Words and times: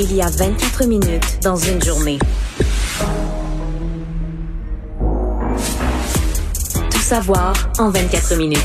Il 0.00 0.14
y 0.14 0.22
a 0.22 0.30
24 0.30 0.86
minutes 0.86 1.40
dans 1.42 1.56
une 1.56 1.82
journée. 1.82 2.20
Tout 6.88 7.00
savoir 7.00 7.52
en 7.80 7.90
24 7.90 8.36
minutes. 8.36 8.58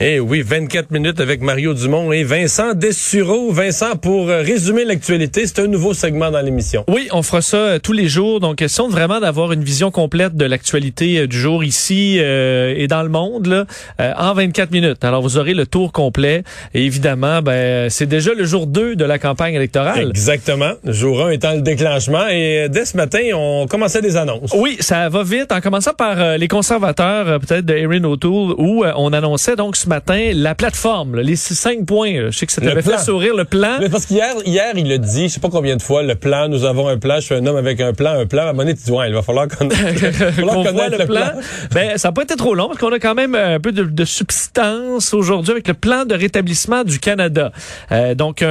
Eh 0.00 0.20
oui, 0.20 0.42
24 0.42 0.92
minutes 0.92 1.18
avec 1.18 1.42
Mario 1.42 1.74
Dumont 1.74 2.12
et 2.12 2.22
Vincent 2.22 2.72
Dessureau. 2.72 3.50
Vincent, 3.50 3.96
pour 3.96 4.28
euh, 4.28 4.42
résumer 4.42 4.84
l'actualité, 4.84 5.44
c'est 5.44 5.58
un 5.58 5.66
nouveau 5.66 5.92
segment 5.92 6.30
dans 6.30 6.40
l'émission. 6.40 6.84
Oui, 6.86 7.08
on 7.10 7.24
fera 7.24 7.42
ça 7.42 7.56
euh, 7.56 7.78
tous 7.80 7.92
les 7.92 8.06
jours. 8.06 8.38
Donc, 8.38 8.58
question 8.58 8.88
vraiment 8.88 9.18
d'avoir 9.18 9.50
une 9.50 9.64
vision 9.64 9.90
complète 9.90 10.36
de 10.36 10.44
l'actualité 10.44 11.18
euh, 11.18 11.26
du 11.26 11.36
jour 11.36 11.64
ici 11.64 12.18
et 12.18 12.86
dans 12.88 13.02
le 13.02 13.08
monde 13.08 13.46
là, 13.46 13.66
en 13.98 14.34
24 14.34 14.70
minutes. 14.70 15.04
Alors, 15.04 15.20
vous 15.20 15.36
aurez 15.36 15.54
le 15.54 15.66
tour 15.66 15.90
complet. 15.90 16.44
Et 16.74 16.84
évidemment, 16.84 17.42
ben, 17.42 17.90
c'est 17.90 18.06
déjà 18.06 18.34
le 18.34 18.44
jour 18.44 18.68
2 18.68 18.94
de 18.94 19.04
la 19.04 19.18
campagne 19.18 19.54
électorale. 19.54 20.10
Exactement. 20.10 20.74
Jour 20.84 21.22
1 21.26 21.30
étant 21.30 21.54
le 21.54 21.62
déclenchement. 21.62 22.28
Et 22.30 22.68
dès 22.70 22.84
ce 22.84 22.96
matin, 22.96 23.20
on 23.34 23.66
commençait 23.66 24.02
des 24.02 24.16
annonces. 24.16 24.54
Oui, 24.56 24.76
ça 24.78 25.08
va 25.08 25.24
vite. 25.24 25.50
En 25.50 25.60
commençant 25.60 25.94
par 25.94 26.38
les 26.38 26.48
conservateurs, 26.48 27.40
peut-être 27.40 27.64
de 27.64 27.74
Erin 27.74 28.04
O'Toole, 28.04 28.54
où 28.58 28.84
on 28.84 29.12
annonçait 29.12 29.56
donc 29.56 29.76
matin 29.88 30.30
la 30.34 30.54
plateforme, 30.54 31.16
les 31.16 31.36
cinq 31.36 31.86
points. 31.86 32.30
Je 32.30 32.38
sais 32.38 32.46
que 32.46 32.52
ça 32.52 32.60
t'avait 32.60 32.82
fait 32.82 32.98
sourire 32.98 33.34
le 33.34 33.44
plan. 33.44 33.78
Mais 33.80 33.88
parce 33.88 34.06
qu'hier, 34.06 34.34
hier, 34.44 34.72
il 34.76 34.90
a 34.92 34.98
dit, 34.98 35.28
je 35.28 35.34
sais 35.34 35.40
pas 35.40 35.48
combien 35.50 35.76
de 35.76 35.82
fois, 35.82 36.02
le 36.02 36.14
plan, 36.14 36.48
nous 36.48 36.64
avons 36.64 36.88
un 36.88 36.98
plan, 36.98 37.16
je 37.16 37.22
suis 37.22 37.34
un 37.34 37.44
homme 37.46 37.56
avec 37.56 37.80
un 37.80 37.92
plan, 37.92 38.12
un 38.12 38.26
plan. 38.26 38.42
À 38.42 38.44
un 38.44 38.52
moment 38.52 38.64
donné, 38.64 38.74
tu 38.74 38.84
dis, 38.84 38.90
ouais, 38.92 39.08
il 39.08 39.14
va 39.14 39.22
falloir 39.22 39.48
qu'on 39.48 39.68
connaître 39.68 40.98
le, 40.98 41.06
plan. 41.06 41.32
Ben, 41.72 41.98
ça 41.98 42.08
n'a 42.08 42.12
pas 42.12 42.22
été 42.22 42.36
trop 42.36 42.54
long 42.54 42.68
parce 42.68 42.78
qu'on 42.78 42.92
a 42.92 42.98
quand 42.98 43.14
même 43.14 43.34
un 43.34 43.60
peu 43.60 43.72
de, 43.72 44.04
substance 44.04 45.12
aujourd'hui 45.12 45.52
avec 45.52 45.68
le 45.68 45.74
plan 45.74 46.04
de 46.04 46.14
rétablissement 46.14 46.84
du 46.84 46.98
Canada. 46.98 47.52
Euh, 47.92 48.14
donc, 48.14 48.42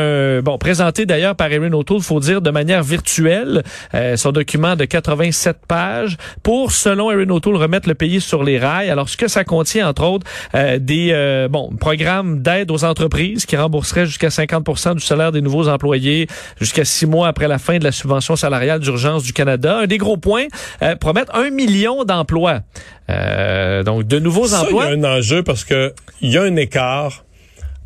bon, 0.43 0.57
présenté 0.57 1.05
d'ailleurs 1.05 1.35
par 1.35 1.51
Erin 1.51 1.71
O'Toole, 1.73 2.01
faut 2.01 2.19
dire, 2.19 2.41
de 2.41 2.51
manière 2.51 2.83
virtuelle, 2.83 3.63
euh, 3.93 4.15
son 4.17 4.31
document 4.31 4.75
de 4.75 4.85
87 4.85 5.57
pages 5.67 6.17
pour, 6.43 6.71
selon 6.71 7.11
Erin 7.11 7.29
O'Toole, 7.29 7.55
remettre 7.55 7.87
le 7.87 7.95
pays 7.95 8.21
sur 8.21 8.43
les 8.43 8.57
rails. 8.57 8.89
Alors, 8.89 9.09
ce 9.09 9.17
que 9.17 9.27
ça 9.27 9.43
contient, 9.43 9.87
entre 9.87 10.03
autres, 10.03 10.27
euh, 10.55 10.79
des 10.79 11.11
euh, 11.27 11.47
bon, 11.47 11.69
programme 11.79 12.41
d'aide 12.41 12.71
aux 12.71 12.83
entreprises 12.83 13.45
qui 13.45 13.55
rembourserait 13.57 14.05
jusqu'à 14.05 14.29
50% 14.29 14.95
du 14.95 15.01
salaire 15.01 15.31
des 15.31 15.41
nouveaux 15.41 15.67
employés 15.67 16.27
jusqu'à 16.59 16.85
six 16.85 17.05
mois 17.05 17.27
après 17.27 17.47
la 17.47 17.59
fin 17.59 17.77
de 17.77 17.83
la 17.83 17.91
subvention 17.91 18.35
salariale 18.35 18.79
d'urgence 18.79 19.23
du 19.23 19.33
Canada. 19.33 19.79
Un 19.79 19.87
des 19.87 19.97
gros 19.97 20.17
points, 20.17 20.45
euh, 20.81 20.95
promettre 20.95 21.35
un 21.35 21.49
million 21.49 22.03
d'emplois. 22.03 22.61
Euh, 23.09 23.83
donc, 23.83 24.07
de 24.07 24.19
nouveaux 24.19 24.53
emplois. 24.53 24.85
Il 24.85 25.01
y 25.01 25.05
a 25.05 25.09
un 25.09 25.17
enjeu 25.17 25.43
parce 25.43 25.63
que 25.63 25.93
il 26.21 26.31
y 26.31 26.37
a 26.37 26.43
un 26.43 26.55
écart 26.55 27.23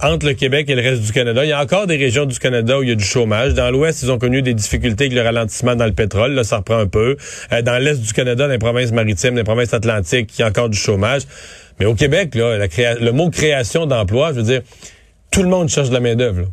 entre 0.04 0.26
le 0.26 0.34
Québec 0.34 0.70
et 0.70 0.76
le 0.76 0.82
reste 0.82 1.04
du 1.04 1.12
Canada. 1.12 1.46
Il 1.46 1.50
y 1.50 1.54
a 1.54 1.62
encore 1.62 1.88
des 1.88 1.98
régions 1.98 2.26
du 2.26 2.38
Canada 2.40 2.80
où 2.80 2.84
il 2.84 2.90
y 2.90 2.92
a 2.92 2.96
du 2.96 3.04
chômage. 3.04 3.54
Dans 3.54 3.70
l'Ouest, 3.70 4.02
ils 4.02 4.12
ont 4.12 4.18
connu 4.18 4.42
des 4.42 4.54
difficultés 4.54 5.06
avec 5.06 5.16
le 5.16 5.22
ralentissement 5.22 5.76
dans 5.76 5.86
le 5.86 5.92
pétrole. 5.92 6.32
Là, 6.34 6.44
ça 6.44 6.58
reprend 6.58 6.78
un 6.78 6.88
peu. 6.88 7.18
Euh, 7.52 7.62
dans 7.62 7.82
l'Est 7.82 8.02
du 8.02 8.14
Canada, 8.14 8.48
dans 8.48 8.52
les 8.52 8.58
provinces 8.58 8.92
maritimes, 8.92 9.36
les 9.36 9.44
provinces 9.44 9.74
atlantiques, 9.74 10.32
il 10.38 10.42
y 10.42 10.44
a 10.44 10.48
encore 10.48 10.70
du 10.70 10.78
chômage. 10.78 11.24
Mais 11.82 11.88
au 11.88 11.96
Québec, 11.96 12.36
là, 12.36 12.60
le 12.60 13.12
mot 13.12 13.32
création 13.32 13.88
d'emplois, 13.88 14.34
je 14.34 14.38
veux 14.38 14.44
dire, 14.44 14.62
tout 15.32 15.42
le 15.42 15.50
monde 15.50 15.68
cherche 15.68 15.90
de 15.90 15.96
la 15.96 16.00
main-d'œuvre. 16.00 16.46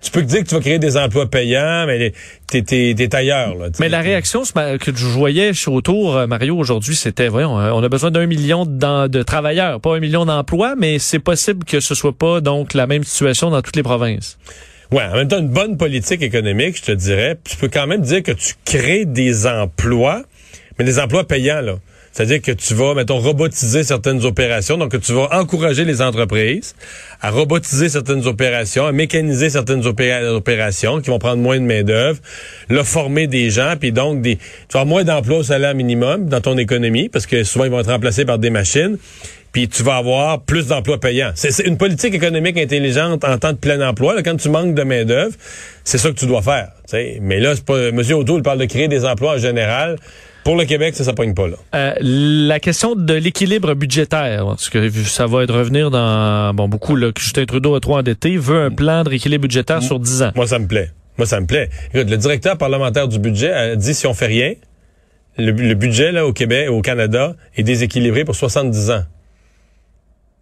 Tu 0.00 0.10
peux 0.10 0.22
te 0.22 0.28
dire 0.28 0.44
que 0.44 0.48
tu 0.48 0.54
vas 0.54 0.62
créer 0.62 0.78
des 0.78 0.96
emplois 0.96 1.28
payants, 1.28 1.84
mais 1.86 2.14
t'es, 2.46 2.64
es, 2.98 3.14
ailleurs. 3.14 3.54
Là, 3.54 3.68
mais 3.80 3.90
la 3.90 4.00
réaction 4.00 4.44
que 4.44 4.96
je 4.96 5.06
voyais 5.06 5.50
autour, 5.66 6.16
euh, 6.16 6.26
Mario, 6.26 6.56
aujourd'hui, 6.56 6.96
c'était, 6.96 7.28
voyons, 7.28 7.60
euh, 7.60 7.70
on 7.70 7.82
a 7.82 7.90
besoin 7.90 8.10
d'un 8.10 8.24
million 8.24 8.64
de 8.64 9.22
travailleurs, 9.22 9.78
pas 9.78 9.94
un 9.94 10.00
million 10.00 10.24
d'emplois, 10.24 10.74
mais 10.74 10.98
c'est 10.98 11.18
possible 11.18 11.66
que 11.66 11.80
ce 11.80 11.94
soit 11.94 12.16
pas 12.16 12.40
donc 12.40 12.72
la 12.72 12.86
même 12.86 13.04
situation 13.04 13.50
dans 13.50 13.60
toutes 13.60 13.76
les 13.76 13.82
provinces. 13.82 14.38
Ouais, 14.90 15.04
en 15.04 15.16
même 15.16 15.28
temps, 15.28 15.38
une 15.38 15.50
bonne 15.50 15.76
politique 15.76 16.22
économique, 16.22 16.78
je 16.78 16.82
te 16.82 16.92
dirais, 16.92 17.36
tu 17.44 17.58
peux 17.58 17.68
quand 17.68 17.86
même 17.86 18.00
dire 18.00 18.22
que 18.22 18.32
tu 18.32 18.54
crées 18.64 19.04
des 19.04 19.46
emplois, 19.46 20.22
mais 20.78 20.86
des 20.86 20.98
emplois 20.98 21.24
payants, 21.26 21.60
là. 21.60 21.74
C'est-à-dire 22.16 22.40
que 22.40 22.52
tu 22.52 22.72
vas, 22.72 22.94
mettons, 22.94 23.18
robotiser 23.18 23.84
certaines 23.84 24.24
opérations. 24.24 24.78
Donc, 24.78 24.98
tu 24.98 25.12
vas 25.12 25.28
encourager 25.32 25.84
les 25.84 26.00
entreprises 26.00 26.74
à 27.20 27.30
robotiser 27.30 27.90
certaines 27.90 28.26
opérations, 28.26 28.86
à 28.86 28.92
mécaniser 28.92 29.50
certaines 29.50 29.84
opérations 29.86 31.02
qui 31.02 31.10
vont 31.10 31.18
prendre 31.18 31.42
moins 31.42 31.58
de 31.58 31.66
main-d'œuvre, 31.66 32.18
le 32.70 32.82
former 32.84 33.26
des 33.26 33.50
gens, 33.50 33.74
puis 33.78 33.92
donc 33.92 34.22
des, 34.22 34.36
tu 34.36 34.42
vas 34.72 34.80
avoir 34.80 34.86
moins 34.86 35.04
d'emplois 35.04 35.36
au 35.36 35.42
salaire 35.42 35.74
minimum 35.74 36.30
dans 36.30 36.40
ton 36.40 36.56
économie, 36.56 37.10
parce 37.10 37.26
que 37.26 37.44
souvent, 37.44 37.66
ils 37.66 37.70
vont 37.70 37.80
être 37.80 37.92
remplacés 37.92 38.24
par 38.24 38.38
des 38.38 38.48
machines 38.48 38.96
puis 39.52 39.68
tu 39.68 39.82
vas 39.82 39.96
avoir 39.96 40.42
plus 40.42 40.66
d'emplois 40.66 41.00
payants. 41.00 41.32
C'est 41.34 41.66
une 41.66 41.78
politique 41.78 42.12
économique 42.12 42.58
intelligente 42.58 43.24
en 43.24 43.38
temps 43.38 43.52
de 43.52 43.56
plein 43.56 43.80
emploi. 43.88 44.14
Là, 44.14 44.22
quand 44.22 44.36
tu 44.36 44.50
manques 44.50 44.74
de 44.74 44.82
main-d'œuvre, 44.82 45.34
c'est 45.82 45.96
ça 45.96 46.10
que 46.10 46.14
tu 46.14 46.26
dois 46.26 46.42
faire. 46.42 46.72
Mais 47.22 47.40
là, 47.40 47.54
pas. 47.64 47.88
M. 47.88 47.98
O'Toole 47.98 48.42
parle 48.42 48.58
de 48.58 48.66
créer 48.66 48.88
des 48.88 49.06
emplois 49.06 49.36
en 49.36 49.38
général. 49.38 49.96
Pour 50.46 50.54
le 50.54 50.64
Québec, 50.64 50.94
ça, 50.94 51.02
ça 51.02 51.12
pogne 51.12 51.34
pas, 51.34 51.48
là. 51.48 51.56
Euh, 51.74 51.92
la 52.00 52.60
question 52.60 52.94
de 52.94 53.14
l'équilibre 53.14 53.74
budgétaire, 53.74 54.44
parce 54.46 54.68
que 54.68 54.88
ça 54.92 55.26
va 55.26 55.42
être 55.42 55.52
revenir 55.52 55.90
dans, 55.90 56.54
bon, 56.54 56.68
beaucoup, 56.68 56.94
là, 56.94 57.10
que 57.10 57.20
Justin 57.20 57.46
Trudeau 57.46 57.74
a 57.74 57.80
trop 57.80 57.96
endetté, 57.96 58.36
veut 58.36 58.62
un 58.62 58.70
plan 58.70 59.02
de 59.02 59.08
rééquilibre 59.08 59.42
budgétaire 59.42 59.82
sur 59.82 59.98
10 59.98 60.22
ans. 60.22 60.30
Moi, 60.36 60.46
ça 60.46 60.60
me 60.60 60.68
plaît. 60.68 60.92
Moi, 61.18 61.26
ça 61.26 61.40
me 61.40 61.46
plaît. 61.46 61.68
Écoute, 61.92 62.08
le 62.08 62.16
directeur 62.16 62.56
parlementaire 62.56 63.08
du 63.08 63.18
budget 63.18 63.50
a 63.50 63.74
dit 63.74 63.92
si 63.92 64.06
on 64.06 64.14
fait 64.14 64.26
rien, 64.26 64.52
le, 65.36 65.74
budget, 65.74 66.12
là, 66.12 66.24
au 66.24 66.32
Québec, 66.32 66.70
au 66.70 66.80
Canada, 66.80 67.34
est 67.56 67.64
déséquilibré 67.64 68.24
pour 68.24 68.36
70 68.36 68.90
ans 68.92 69.02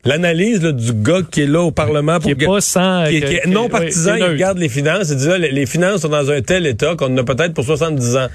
l'analyse 0.04 0.60
du 0.60 0.92
gars 0.92 1.22
qui 1.30 1.44
est 1.44 1.46
là 1.46 1.62
au 1.62 1.70
Parlement 1.70 2.20
pour 2.20 2.24
qui 2.24 2.32
est 2.32 2.46
pas 2.46 2.60
sans, 2.60 3.06
qui, 3.08 3.16
est 3.16 3.46
non 3.46 3.70
partisan, 3.70 4.16
il 4.16 4.24
regarde 4.24 4.58
les 4.58 4.68
finances 4.68 5.10
et 5.10 5.16
dit 5.16 5.26
là, 5.26 5.38
les, 5.38 5.64
finances 5.64 6.02
sont 6.02 6.10
dans 6.10 6.30
un 6.30 6.42
tel 6.42 6.66
état 6.66 6.94
qu'on 6.94 7.16
a 7.16 7.24
peut-être 7.24 7.54
pour 7.54 7.64
70 7.64 8.16
ans. 8.18 8.28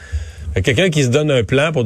Quelqu'un 0.56 0.90
qui 0.90 1.04
se 1.04 1.10
donne 1.10 1.32
un 1.32 1.44
plan 1.44 1.72
pour, 1.72 1.86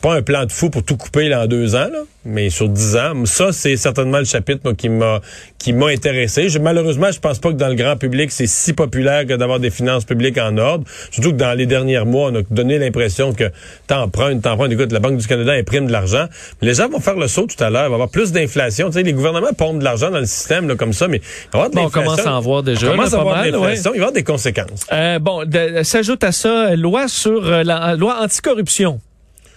pas 0.00 0.14
un 0.14 0.22
plan 0.22 0.46
de 0.46 0.52
fou 0.52 0.70
pour 0.70 0.82
tout 0.82 0.96
couper 0.96 1.28
là, 1.28 1.44
en 1.44 1.46
deux 1.46 1.74
ans, 1.74 1.88
là, 1.92 2.02
mais 2.24 2.50
sur 2.50 2.68
dix 2.68 2.96
ans. 2.96 3.26
Ça, 3.26 3.52
c'est 3.52 3.76
certainement 3.76 4.18
le 4.18 4.24
chapitre 4.24 4.72
qui 4.72 4.88
m'a 4.88 5.20
qui 5.64 5.72
m'a 5.72 5.86
intéressé. 5.86 6.50
Je, 6.50 6.58
malheureusement, 6.58 7.10
je 7.10 7.18
pense 7.18 7.38
pas 7.38 7.48
que 7.48 7.54
dans 7.54 7.68
le 7.68 7.74
grand 7.74 7.96
public, 7.96 8.30
c'est 8.30 8.46
si 8.46 8.74
populaire 8.74 9.26
que 9.26 9.32
d'avoir 9.32 9.60
des 9.60 9.70
finances 9.70 10.04
publiques 10.04 10.36
en 10.36 10.58
ordre. 10.58 10.84
Surtout 11.10 11.30
que 11.30 11.36
dans 11.36 11.56
les 11.56 11.64
derniers 11.64 12.04
mois, 12.04 12.28
on 12.30 12.34
a 12.34 12.42
donné 12.50 12.78
l'impression 12.78 13.32
que 13.32 13.44
t'empruntes, 13.86 14.42
t'empruntes. 14.42 14.72
Écoute, 14.72 14.92
la 14.92 15.00
Banque 15.00 15.16
du 15.16 15.26
Canada 15.26 15.52
imprime 15.52 15.86
de 15.86 15.92
l'argent. 15.92 16.26
Les 16.60 16.74
gens 16.74 16.90
vont 16.90 17.00
faire 17.00 17.16
le 17.16 17.28
saut 17.28 17.46
tout 17.46 17.64
à 17.64 17.70
l'heure. 17.70 17.84
Il 17.84 17.88
va 17.88 17.92
y 17.92 17.94
avoir 17.94 18.10
plus 18.10 18.30
d'inflation. 18.30 18.88
Tu 18.88 18.98
sais, 18.98 19.02
les 19.04 19.14
gouvernements 19.14 19.54
pompent 19.56 19.78
de 19.78 19.84
l'argent 19.84 20.10
dans 20.10 20.20
le 20.20 20.26
système 20.26 20.68
là, 20.68 20.74
comme 20.74 20.92
ça, 20.92 21.08
mais 21.08 21.22
il 21.22 21.58
va 21.58 21.60
y 21.60 21.62
avoir 21.62 21.70
de 21.70 21.78
On 21.78 21.88
commence 21.88 22.26
à 22.26 22.34
en 22.34 22.40
voir 22.40 22.62
déjà. 22.62 22.88
On 22.88 22.90
commence 22.90 23.14
à 23.14 23.20
avoir 23.20 23.42
de 23.42 23.50
l'inflation. 23.50 23.92
Il 23.94 24.00
va 24.00 24.00
y 24.00 24.00
avoir 24.00 24.12
des 24.12 24.22
conséquences. 24.22 24.86
Euh, 24.92 25.18
bon, 25.18 25.44
s'ajoute 25.82 26.22
à 26.24 26.32
ça 26.32 26.76
loi 26.76 27.08
sur 27.08 27.46
euh, 27.46 27.62
la 27.62 27.96
loi 27.96 28.18
anticorruption. 28.20 29.00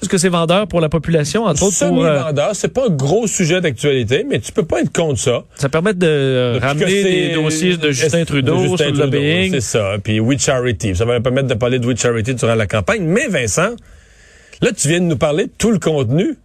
Est-ce 0.01 0.09
que 0.09 0.17
c'est 0.17 0.29
vendeur 0.29 0.67
pour 0.67 0.79
la 0.79 0.89
population, 0.89 1.45
entre 1.45 1.63
autres. 1.63 1.83
Euh, 1.83 2.19
vendeur 2.19 2.51
c'est 2.53 2.67
pas 2.67 2.85
un 2.85 2.91
gros 2.91 3.25
sujet 3.25 3.61
d'actualité, 3.61 4.25
mais 4.27 4.39
tu 4.39 4.51
peux 4.51 4.63
pas 4.63 4.81
être 4.81 4.93
contre 4.93 5.19
ça. 5.19 5.43
Ça 5.55 5.69
permet 5.69 5.93
de 5.93 6.59
ramener 6.61 7.03
des 7.03 7.33
dossiers 7.33 7.77
de 7.77 7.91
Justin 7.91 8.23
Trudeau 8.25 8.77
sur 8.77 8.91
le 8.91 8.97
lobbying. 8.97 9.51
C'est 9.53 9.61
ça. 9.61 9.95
Puis 10.03 10.19
We 10.19 10.39
Charity. 10.39 10.95
Ça 10.95 11.05
va 11.05 11.19
permettre 11.19 11.47
de 11.47 11.55
parler 11.55 11.79
de 11.79 11.87
We 11.87 11.97
Charity 11.97 12.35
durant 12.35 12.55
la 12.55 12.67
campagne. 12.67 13.03
Mais 13.03 13.27
Vincent, 13.27 13.75
là, 14.61 14.71
tu 14.71 14.87
viens 14.87 14.99
de 14.99 15.05
nous 15.05 15.17
parler 15.17 15.45
de 15.45 15.51
tout 15.57 15.71
le 15.71 15.79
contenu 15.79 16.37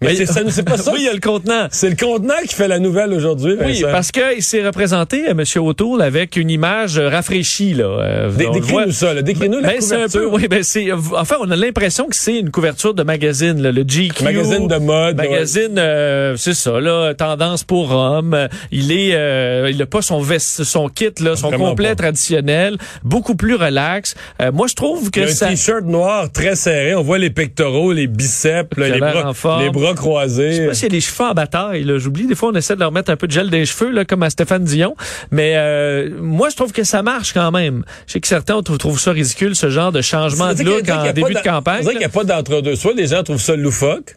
mais, 0.00 0.14
c'est 0.14 0.62
pas 0.62 0.76
ça. 0.76 0.92
Oui, 0.98 1.00
il 1.00 1.06
y 1.06 1.08
a 1.08 1.12
le 1.12 1.20
contenant. 1.20 1.66
C'est 1.70 1.90
le 1.90 1.96
contenant 1.96 2.34
qui 2.46 2.54
fait 2.54 2.68
la 2.68 2.78
nouvelle 2.78 3.12
aujourd'hui. 3.12 3.56
Oui, 3.62 3.82
parce 3.82 4.10
qu'il 4.10 4.42
s'est 4.42 4.64
représenté, 4.64 5.28
euh, 5.28 5.32
M. 5.32 5.44
O'Toole, 5.56 6.02
avec 6.02 6.36
une 6.36 6.50
image 6.50 6.98
euh, 6.98 7.08
rafraîchie. 7.08 7.74
Là. 7.74 7.84
Euh, 7.84 8.30
décris-nous 8.30 8.92
ça. 8.92 9.20
Décris-nous 9.22 9.60
la 9.60 9.68
ben, 9.68 9.78
couverture. 9.80 10.20
Un 10.20 10.22
peu, 10.22 10.26
oui, 10.26 10.48
ben, 10.48 10.62
c'est, 10.62 10.92
enfin, 10.92 11.36
on 11.40 11.50
a 11.50 11.56
l'impression 11.56 12.06
que 12.06 12.16
c'est 12.16 12.38
une 12.38 12.50
couverture 12.50 12.94
de 12.94 13.02
magazine, 13.02 13.60
là, 13.60 13.72
le 13.72 13.82
GQ. 13.82 14.24
Magazine 14.24 14.68
de 14.68 14.76
mode. 14.76 15.16
Magazine, 15.16 15.74
euh, 15.78 16.36
c'est 16.36 16.54
ça, 16.54 16.80
là, 16.80 17.12
tendance 17.14 17.64
pour 17.64 17.90
hommes. 17.90 18.48
Il 18.70 18.92
est, 18.92 19.14
euh, 19.14 19.70
il 19.70 19.80
a 19.82 19.86
pas 19.86 20.02
son 20.02 20.20
veste, 20.20 20.64
son 20.64 20.88
kit, 20.88 21.10
là, 21.20 21.36
son 21.36 21.50
complet 21.50 21.94
traditionnel, 21.94 22.78
beaucoup 23.02 23.34
plus 23.34 23.56
relax. 23.56 24.14
moi, 24.52 24.66
je 24.68 24.74
trouve 24.74 25.10
que 25.10 25.20
il 25.20 25.26
a 25.26 25.32
ça... 25.32 25.46
un 25.46 25.50
t-shirt 25.50 25.84
noir 25.84 26.30
très 26.32 26.54
serré. 26.54 26.94
On 26.94 27.02
voit 27.02 27.18
les 27.18 27.30
pectoraux, 27.30 27.92
les 27.92 28.06
biceps, 28.06 28.76
les, 28.76 28.98
bras, 28.98 29.32
les 29.60 29.70
bras 29.70 29.87
croisés. 29.94 30.52
Je 30.52 30.56
sais 30.56 30.66
pas 30.66 30.74
s'il 30.74 30.88
y 30.88 30.92
a 30.92 30.94
les 30.94 31.00
cheveux 31.00 31.24
en 31.24 31.34
bataille. 31.34 31.86
J'oublie, 31.96 32.26
des 32.26 32.34
fois, 32.34 32.50
on 32.50 32.54
essaie 32.54 32.74
de 32.74 32.80
leur 32.80 32.92
mettre 32.92 33.10
un 33.10 33.16
peu 33.16 33.26
de 33.26 33.32
gel 33.32 33.50
des 33.50 33.66
cheveux, 33.66 33.90
là, 33.90 34.04
comme 34.04 34.22
à 34.22 34.30
Stéphane 34.30 34.64
Dion. 34.64 34.96
Mais 35.30 35.54
euh, 35.56 36.10
moi, 36.20 36.48
je 36.50 36.56
trouve 36.56 36.72
que 36.72 36.84
ça 36.84 37.02
marche 37.02 37.32
quand 37.32 37.50
même. 37.50 37.84
Je 38.06 38.14
sais 38.14 38.20
que 38.20 38.28
certains 38.28 38.62
trouvent 38.62 39.00
ça 39.00 39.12
ridicule, 39.12 39.54
ce 39.54 39.70
genre 39.70 39.92
de 39.92 40.00
changement 40.00 40.54
de 40.54 40.62
look 40.62 40.88
en 40.88 41.12
début 41.12 41.34
de 41.34 41.42
campagne. 41.42 41.82
C'est 41.82 41.90
qu'il 41.90 41.98
n'y 41.98 42.04
a 42.04 42.08
pas 42.08 42.24
d'entre-deux. 42.24 42.76
Soit 42.76 42.94
les 42.94 43.08
gens 43.08 43.22
trouvent 43.22 43.40
ça 43.40 43.56
loufoque. 43.56 44.16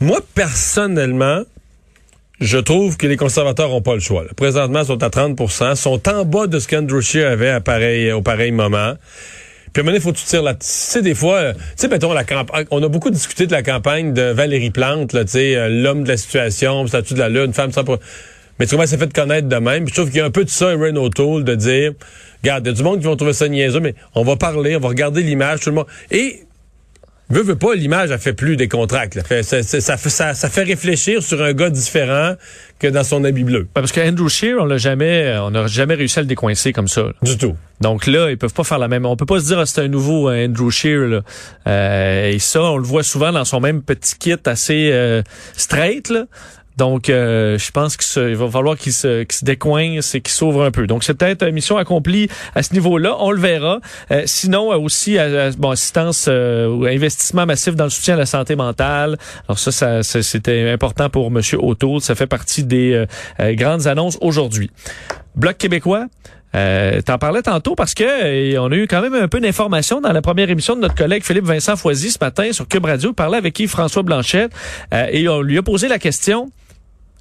Moi, 0.00 0.20
personnellement, 0.34 1.42
je 2.40 2.56
trouve 2.56 2.96
que 2.96 3.06
les 3.06 3.16
conservateurs 3.16 3.68
n'ont 3.68 3.82
pas 3.82 3.94
le 3.94 4.00
choix. 4.00 4.24
Présentement, 4.34 4.80
ils 4.80 4.86
sont 4.86 5.02
à 5.02 5.08
30% 5.08 5.74
sont 5.74 6.08
en 6.08 6.24
bas 6.24 6.46
de 6.46 6.58
ce 6.58 6.68
qu'Andrew 6.68 7.02
Scheer 7.02 7.30
avait 7.30 7.50
à 7.50 7.60
pareil, 7.60 8.10
au 8.12 8.22
pareil 8.22 8.50
moment. 8.50 8.94
Puis 9.72 9.80
à 9.80 9.84
un 9.84 9.86
moment 9.86 10.00
faut 10.00 10.12
que 10.12 10.18
tu 10.18 10.24
tires 10.24 10.42
la... 10.42 10.54
Tu 10.54 10.66
sais, 10.66 11.02
des 11.02 11.14
fois, 11.14 11.36
euh, 11.36 11.52
tu 11.52 11.60
sais, 11.76 11.88
mettons, 11.88 12.12
la 12.12 12.24
campagne... 12.24 12.66
On 12.70 12.82
a 12.82 12.88
beaucoup 12.88 13.10
discuté 13.10 13.46
de 13.46 13.52
la 13.52 13.62
campagne 13.62 14.12
de 14.12 14.22
Valérie 14.22 14.70
Plante, 14.70 15.12
là, 15.12 15.24
tu 15.24 15.32
sais, 15.32 15.56
euh, 15.56 15.68
l'homme 15.68 16.04
de 16.04 16.08
la 16.08 16.16
situation, 16.16 16.86
statut 16.86 17.14
de 17.14 17.18
la 17.18 17.28
lune, 17.28 17.52
femme 17.52 17.72
sans... 17.72 17.84
Mais 18.58 18.66
tu 18.66 18.76
vois, 18.76 18.86
ça 18.86 18.98
fait 18.98 19.10
connaître 19.12 19.48
de 19.48 19.56
même. 19.56 19.84
Puis 19.84 19.94
je 19.94 20.00
trouve 20.00 20.10
qu'il 20.10 20.18
y 20.18 20.22
a 20.22 20.26
un 20.26 20.30
peu 20.30 20.44
de 20.44 20.50
ça, 20.50 20.70
Aaron 20.70 20.96
O'Toole, 20.96 21.44
de 21.44 21.54
dire, 21.54 21.92
regarde, 22.42 22.66
il 22.66 22.68
y 22.68 22.72
a 22.72 22.74
du 22.74 22.82
monde 22.82 22.98
qui 22.98 23.06
vont 23.06 23.16
trouver 23.16 23.32
ça 23.32 23.48
niaiseux, 23.48 23.80
mais 23.80 23.94
on 24.14 24.22
va 24.22 24.36
parler, 24.36 24.76
on 24.76 24.80
va 24.80 24.88
regarder 24.88 25.22
l'image, 25.22 25.60
tout 25.60 25.70
le 25.70 25.76
monde. 25.76 25.86
Et 26.10 26.42
Veux, 27.30 27.42
veux 27.42 27.56
pas, 27.56 27.74
l'image 27.76 28.10
a 28.10 28.18
fait 28.18 28.32
plus 28.32 28.56
des 28.56 28.66
contracts. 28.66 29.20
Ça, 29.42 29.62
ça, 29.62 29.96
ça, 29.96 30.34
ça, 30.34 30.48
fait 30.48 30.62
réfléchir 30.64 31.22
sur 31.22 31.40
un 31.42 31.52
gars 31.52 31.70
différent 31.70 32.34
que 32.80 32.88
dans 32.88 33.04
son 33.04 33.22
habit 33.22 33.44
bleu. 33.44 33.68
Parce 33.72 33.92
que 33.92 34.00
Andrew 34.00 34.28
Shear, 34.28 34.58
on 34.60 34.64
l'a 34.64 34.78
jamais, 34.78 35.36
on 35.38 35.52
n'a 35.52 35.68
jamais 35.68 35.94
réussi 35.94 36.18
à 36.18 36.22
le 36.22 36.28
décoincer 36.28 36.72
comme 36.72 36.88
ça. 36.88 37.04
Du 37.22 37.38
tout. 37.38 37.54
Donc 37.80 38.06
là, 38.06 38.30
ils 38.30 38.36
peuvent 38.36 38.52
pas 38.52 38.64
faire 38.64 38.78
la 38.78 38.88
même. 38.88 39.06
On 39.06 39.16
peut 39.16 39.26
pas 39.26 39.40
se 39.40 39.46
dire 39.46 39.60
ah, 39.60 39.66
c'est 39.66 39.80
un 39.80 39.88
nouveau 39.88 40.28
euh, 40.28 40.46
Andrew 40.46 40.70
Shear. 40.70 41.06
Là. 41.06 41.20
Euh, 41.66 42.30
et 42.30 42.38
ça, 42.38 42.62
on 42.62 42.76
le 42.76 42.84
voit 42.84 43.02
souvent 43.02 43.32
dans 43.32 43.44
son 43.44 43.60
même 43.60 43.82
petit 43.82 44.16
kit 44.18 44.36
assez 44.44 44.90
euh, 44.92 45.22
straight. 45.56 46.10
Là. 46.10 46.26
Donc, 46.76 47.10
euh, 47.10 47.58
je 47.58 47.70
pense 47.72 47.96
qu'il 47.96 48.36
va 48.36 48.48
falloir 48.48 48.76
qu'il 48.76 48.92
se, 48.92 49.24
qu 49.24 49.36
se 49.36 49.44
décoince 49.44 50.14
et 50.14 50.20
qu'il 50.20 50.32
s'ouvre 50.32 50.64
un 50.64 50.70
peu. 50.70 50.86
Donc, 50.86 51.04
c'est 51.04 51.14
peut-être 51.14 51.46
une 51.46 51.54
mission 51.54 51.76
accomplie 51.76 52.28
à 52.54 52.62
ce 52.62 52.72
niveau-là. 52.72 53.16
On 53.18 53.32
le 53.32 53.40
verra. 53.40 53.80
Euh, 54.10 54.22
sinon, 54.26 54.68
aussi, 54.68 55.18
bon, 55.58 55.70
assistance 55.70 56.26
euh, 56.28 56.68
ou 56.68 56.86
investissement 56.86 57.44
massif 57.44 57.74
dans 57.74 57.84
le 57.84 57.90
soutien 57.90 58.14
à 58.14 58.18
la 58.18 58.26
santé 58.26 58.56
mentale. 58.56 59.18
Alors 59.46 59.58
ça, 59.58 60.02
ça 60.02 60.22
c'était 60.22 60.70
important 60.70 61.10
pour 61.10 61.26
M. 61.26 61.40
O'Toole. 61.58 62.00
Ça 62.00 62.14
fait 62.14 62.26
partie 62.26 62.64
des 62.64 63.04
grandes 63.38 63.86
annonces 63.86 64.16
aujourd'hui. 64.20 64.70
Bloc 65.36 65.58
québécois. 65.58 66.06
Euh, 66.56 67.00
T'en 67.02 67.18
parlais 67.18 67.42
tantôt 67.42 67.76
parce 67.76 67.94
que 67.94 68.58
on 68.58 68.72
a 68.72 68.74
eu 68.74 68.88
quand 68.88 69.00
même 69.02 69.14
un 69.14 69.28
peu 69.28 69.38
d'informations 69.38 70.00
dans 70.00 70.12
la 70.12 70.20
première 70.20 70.50
émission 70.50 70.74
de 70.74 70.80
notre 70.80 70.96
collègue 70.96 71.22
Philippe 71.22 71.44
Vincent 71.44 71.76
Foisy 71.76 72.10
ce 72.10 72.18
matin 72.20 72.52
sur 72.52 72.66
Cube 72.66 72.86
Radio. 72.86 73.10
Il 73.10 73.14
parlait 73.14 73.38
avec 73.38 73.54
qui 73.54 73.68
François 73.68 74.02
Blanchette 74.02 74.50
et 74.92 75.28
on 75.28 75.42
lui 75.42 75.58
a 75.58 75.62
posé 75.62 75.86
la 75.86 76.00
question 76.00 76.50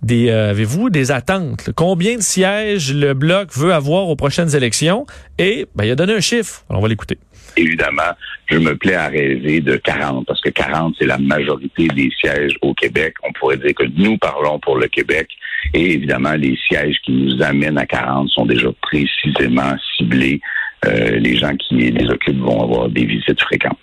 des 0.02 0.30
euh, 0.30 0.52
avez-vous 0.52 0.90
des 0.90 1.12
attentes? 1.12 1.70
Combien 1.76 2.16
de 2.16 2.22
sièges 2.22 2.94
le 2.94 3.14
Bloc 3.14 3.50
veut 3.56 3.74
avoir 3.74 4.08
aux 4.08 4.16
prochaines 4.16 4.56
élections? 4.56 5.06
Et 5.38 5.68
ben, 5.76 5.86
il 5.86 5.92
a 5.92 5.96
donné 5.96 6.14
un 6.14 6.20
chiffre. 6.20 6.64
Alors, 6.70 6.80
on 6.80 6.84
va 6.84 6.90
l'écouter. 6.90 7.18
Évidemment, 7.58 8.14
je 8.50 8.58
me 8.58 8.76
plais 8.76 8.96
à 8.96 9.08
rêver 9.08 9.60
de 9.60 9.76
40, 9.76 10.26
parce 10.26 10.42
que 10.42 10.50
40, 10.50 10.96
c'est 10.98 11.06
la 11.06 11.18
majorité 11.18 11.88
des 11.88 12.10
sièges 12.20 12.56
au 12.62 12.74
Québec. 12.74 13.16
On 13.28 13.34
pourrait 13.34 13.58
dire 13.58 13.74
que 13.74 13.84
nous 13.98 14.18
parlons 14.18 14.60
pour 14.60 14.78
le 14.78 14.88
Québec. 14.88 15.30
Et 15.74 15.94
évidemment, 15.94 16.34
les 16.34 16.58
sièges 16.68 16.96
qui 17.04 17.12
nous 17.12 17.42
amènent 17.42 17.78
à 17.78 17.86
40 17.86 18.30
sont 18.30 18.46
déjà 18.46 18.70
précisément 18.82 19.76
ciblés. 19.98 20.40
Euh, 20.86 21.18
les 21.18 21.36
gens 21.38 21.56
qui 21.58 21.76
les 21.76 22.10
occupent 22.10 22.40
vont 22.40 22.64
avoir 22.64 22.90
des 22.90 23.06
visites 23.06 23.42
fréquentes. 23.42 23.78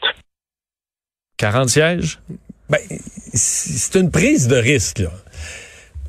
40 1.37 1.69
sièges? 1.69 2.19
Ben, 2.69 2.79
c'est 2.89 4.01
une 4.01 4.11
prise 4.11 4.49
de 4.49 4.57
risque, 4.57 5.01
là. 5.01 5.11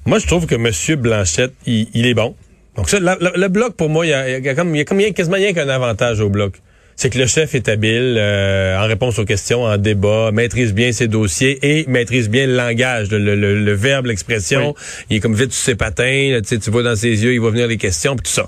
Moi, 0.08 0.20
je 0.20 0.26
trouve 0.26 0.46
que 0.46 0.56
M. 0.56 0.96
Blanchette, 1.02 1.52
il, 1.66 2.08
est 2.08 2.14
bon. 2.14 2.34
Donc 2.78 2.90
ça, 2.90 2.98
le 2.98 3.48
bloc, 3.50 3.76
pour 3.76 3.90
moi, 3.90 4.06
il 4.06 4.10
y 4.10 4.14
a, 4.14 4.56
comme, 4.56 4.74
il 4.74 4.78
y 4.78 4.82
a 4.82 4.86
comme, 4.86 5.02
quasiment 5.14 5.36
rien 5.36 5.52
qu'un 5.52 5.68
avantage 5.68 6.22
au 6.22 6.30
bloc. 6.30 6.62
C'est 6.96 7.10
que 7.10 7.18
le 7.18 7.28
chef 7.28 7.56
est 7.56 7.68
habile 7.68 8.16
euh, 8.18 8.80
en 8.80 8.88
réponse 8.88 9.20
aux 9.20 9.26
questions, 9.26 9.64
en 9.64 9.76
débat, 9.76 10.32
maîtrise 10.32 10.74
bien 10.74 10.94
ses 10.94 11.10
dossiers 11.10 11.60
et 11.62 11.86
maîtrise 11.90 12.30
bien 12.30 12.48
le 12.48 12.56
langage, 12.56 13.10
le, 13.12 13.74
verbe, 13.74 14.06
l'expression. 14.06 14.76
Il 15.10 15.18
est 15.18 15.20
comme 15.20 15.36
vite 15.36 15.52
sur 15.52 15.66
ses 15.66 15.76
patins, 15.76 16.40
tu 16.42 16.72
vois 16.72 16.84
dans 16.84 16.96
ses 16.96 17.26
yeux, 17.26 17.34
il 17.34 17.42
va 17.42 17.50
venir 17.50 17.68
les 17.68 17.78
questions, 17.78 18.16
puis 18.16 18.24
tout 18.24 18.32
ça. 18.32 18.48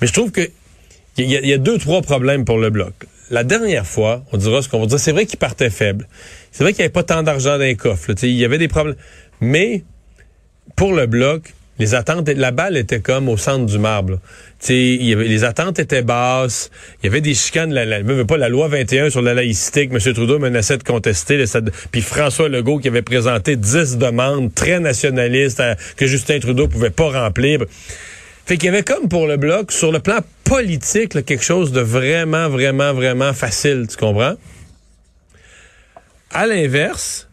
Mais 0.00 0.06
je 0.06 0.12
trouve 0.12 0.30
que 0.30 0.48
il 1.18 1.28
y, 1.28 1.52
a, 1.52 1.58
deux, 1.58 1.78
trois 1.78 2.02
problèmes 2.02 2.44
pour 2.44 2.58
le 2.58 2.70
bloc. 2.70 2.92
La 3.30 3.42
dernière 3.42 3.86
fois, 3.86 4.24
on 4.30 4.36
dira 4.36 4.62
ce 4.62 4.68
qu'on 4.68 4.78
va 4.78 4.86
dire, 4.86 5.00
c'est 5.00 5.12
vrai 5.12 5.26
qu'il 5.26 5.40
partait 5.40 5.70
faible. 5.70 6.06
C'est 6.52 6.62
vrai 6.62 6.72
qu'il 6.72 6.82
n'y 6.82 6.84
avait 6.84 6.92
pas 6.92 7.02
tant 7.02 7.24
d'argent 7.24 7.58
dans 7.58 7.64
les 7.64 7.74
coffres. 7.74 8.12
il 8.22 8.30
y 8.30 8.44
avait 8.44 8.58
des 8.58 8.68
problèmes. 8.68 8.96
Mais 9.40 9.82
pour 10.76 10.92
le 10.92 11.06
bloc, 11.06 11.54
les 11.78 11.94
attentes, 11.94 12.28
la 12.28 12.52
balle 12.52 12.76
était 12.76 13.00
comme 13.00 13.28
au 13.28 13.36
centre 13.36 13.66
du 13.66 13.78
marbre. 13.78 14.20
Y 14.68 15.12
avait, 15.12 15.24
les 15.24 15.42
attentes 15.42 15.80
étaient 15.80 16.02
basses. 16.02 16.70
Il 17.02 17.06
y 17.06 17.08
avait 17.08 17.20
des 17.20 17.34
chicanes. 17.34 17.72
La, 17.72 17.84
la, 17.84 18.24
pas 18.24 18.36
la 18.36 18.48
loi 18.48 18.68
21 18.68 19.10
sur 19.10 19.22
la 19.22 19.34
laïcité 19.34 19.88
que 19.88 19.94
M. 19.94 20.14
Trudeau 20.14 20.38
menaçait 20.38 20.78
de 20.78 20.84
contester. 20.84 21.42
puis 21.90 22.00
François 22.00 22.48
Legault 22.48 22.78
qui 22.78 22.88
avait 22.88 23.02
présenté 23.02 23.56
10 23.56 23.98
demandes 23.98 24.54
très 24.54 24.78
nationalistes 24.78 25.62
que 25.96 26.06
Justin 26.06 26.38
Trudeau 26.38 26.68
pouvait 26.68 26.90
pas 26.90 27.10
remplir. 27.10 27.64
Fait 28.46 28.56
qu'il 28.56 28.66
y 28.66 28.68
avait 28.68 28.84
comme 28.84 29.08
pour 29.08 29.26
le 29.26 29.36
bloc, 29.36 29.72
sur 29.72 29.90
le 29.90 29.98
plan 29.98 30.18
politique, 30.44 31.24
quelque 31.24 31.44
chose 31.44 31.72
de 31.72 31.80
vraiment, 31.80 32.48
vraiment, 32.48 32.92
vraiment 32.92 33.32
facile. 33.32 33.86
Tu 33.90 33.96
comprends? 33.96 34.34
À 36.30 36.46
l'inverse, 36.46 37.28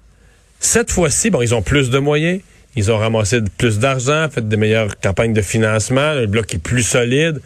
cette 0.60 0.90
fois-ci, 0.90 1.30
bon, 1.30 1.42
ils 1.42 1.54
ont 1.54 1.62
plus 1.62 1.90
de 1.90 2.00
moyens 2.00 2.40
ils 2.76 2.92
ont 2.92 2.98
ramassé 2.98 3.40
plus 3.58 3.80
d'argent, 3.80 4.28
fait 4.30 4.48
des 4.48 4.58
meilleures 4.58 5.00
campagnes 5.00 5.34
de 5.34 5.42
financement, 5.42 6.14
le 6.14 6.28
bloc 6.28 6.54
est 6.54 6.62
plus 6.62 6.84
solide. 6.84 7.42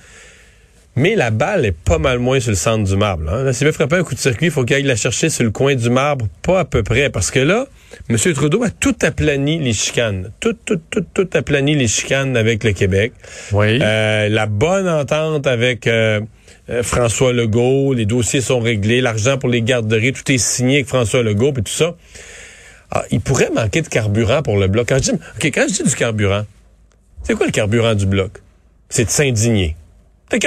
Mais 0.98 1.16
la 1.16 1.30
balle 1.30 1.66
est 1.66 1.76
pas 1.76 1.98
mal 1.98 2.20
moins 2.20 2.40
sur 2.40 2.52
le 2.52 2.56
centre 2.56 2.86
du 2.86 2.96
marbre. 2.96 3.30
Hein. 3.30 3.44
Là, 3.44 3.52
s'il 3.52 3.68
veut 3.68 3.74
frapper 3.74 3.98
un 3.98 4.04
coup 4.04 4.16
de 4.16 4.20
circuit, 4.20 4.46
il 4.46 4.52
faut 4.52 4.64
qu'il 4.64 4.78
aille 4.78 4.84
la 4.84 4.96
chercher 4.96 5.30
sur 5.30 5.44
le 5.44 5.52
coin 5.52 5.76
du 5.76 5.90
marbre, 5.90 6.26
pas 6.42 6.62
à 6.62 6.66
peu 6.66 6.84
près. 6.84 7.10
Parce 7.10 7.32
que 7.32 7.40
là, 7.40 7.68
M. 8.10 8.18
Trudeau 8.34 8.64
a 8.64 8.70
tout 8.70 8.96
aplani 9.02 9.60
les 9.60 9.74
chicanes. 9.74 10.32
Tout, 10.40 10.56
tout, 10.66 10.80
tout, 10.90 11.04
tout 11.14 11.28
aplani 11.34 11.76
les 11.76 11.90
chicanes 11.90 12.38
avec 12.38 12.64
le 12.64 12.72
Québec. 12.72 13.12
Oui. 13.52 13.80
Euh, 13.82 14.30
la 14.30 14.46
bonne 14.46 14.88
entente 14.88 15.48
avec 15.48 15.86
euh, 15.88 16.22
euh, 16.70 16.82
François 16.82 17.34
Legault, 17.34 17.94
les 17.94 18.06
dossiers 18.06 18.42
sont 18.42 18.60
réglés, 18.60 19.02
l'argent 19.02 19.38
pour 19.38 19.50
les 19.50 19.62
garderies, 19.62 20.14
tout 20.14 20.32
est 20.32 20.38
signé 20.38 20.78
avec 20.78 20.88
François 20.88 21.24
Legault, 21.24 21.52
et 21.58 21.62
tout 21.62 21.74
ça. 21.74 21.96
Ah, 22.92 23.04
il 23.12 23.20
pourrait 23.20 23.50
manquer 23.54 23.82
de 23.82 23.88
carburant 23.88 24.42
pour 24.42 24.58
le 24.58 24.68
bloc. 24.68 24.88
Quand 24.90 24.98
je 25.02 25.12
dis, 25.12 25.52
quand 25.52 25.66
je 25.68 25.74
dis 25.74 25.84
du 25.84 25.96
carburant, 25.96 26.46
c'est 27.24 27.36
quoi 27.36 27.46
le 27.46 27.52
carburant 27.52 27.96
du 27.96 28.06
bloc? 28.06 28.32
C'est 28.90 29.06
de 29.06 29.10
s'indigner. 29.10 29.76
T'es! 30.30 30.40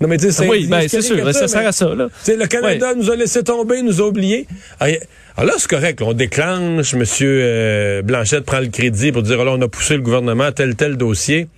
Non, 0.00 0.08
mais 0.08 0.16
tu 0.16 0.32
sais, 0.32 0.48
oui, 0.48 0.66
ben, 0.66 0.88
c'est 0.88 1.02
sûr, 1.02 1.30
ça, 1.34 1.46
sert 1.46 1.66
à 1.66 1.72
ça, 1.72 1.94
là. 1.94 2.08
le 2.26 2.46
Canada 2.46 2.94
nous 2.94 3.10
a 3.10 3.16
laissé 3.16 3.44
tomber, 3.44 3.82
nous 3.82 4.00
a 4.00 4.06
oubliés. 4.06 4.46
Alors, 4.80 4.96
là, 5.36 5.52
c'est 5.58 5.68
correct, 5.68 6.00
on 6.00 6.14
déclenche, 6.14 6.94
M. 6.94 7.04
Euh, 7.20 8.00
Blanchette 8.00 8.44
prend 8.44 8.60
le 8.60 8.68
crédit 8.68 9.12
pour 9.12 9.22
dire, 9.22 9.38
oh 9.38 9.44
là, 9.44 9.52
on 9.52 9.60
a 9.60 9.68
poussé 9.68 9.96
le 9.96 10.00
gouvernement 10.00 10.44
à 10.44 10.52
tel, 10.52 10.74
tel 10.74 10.96
dossier. 10.96 11.48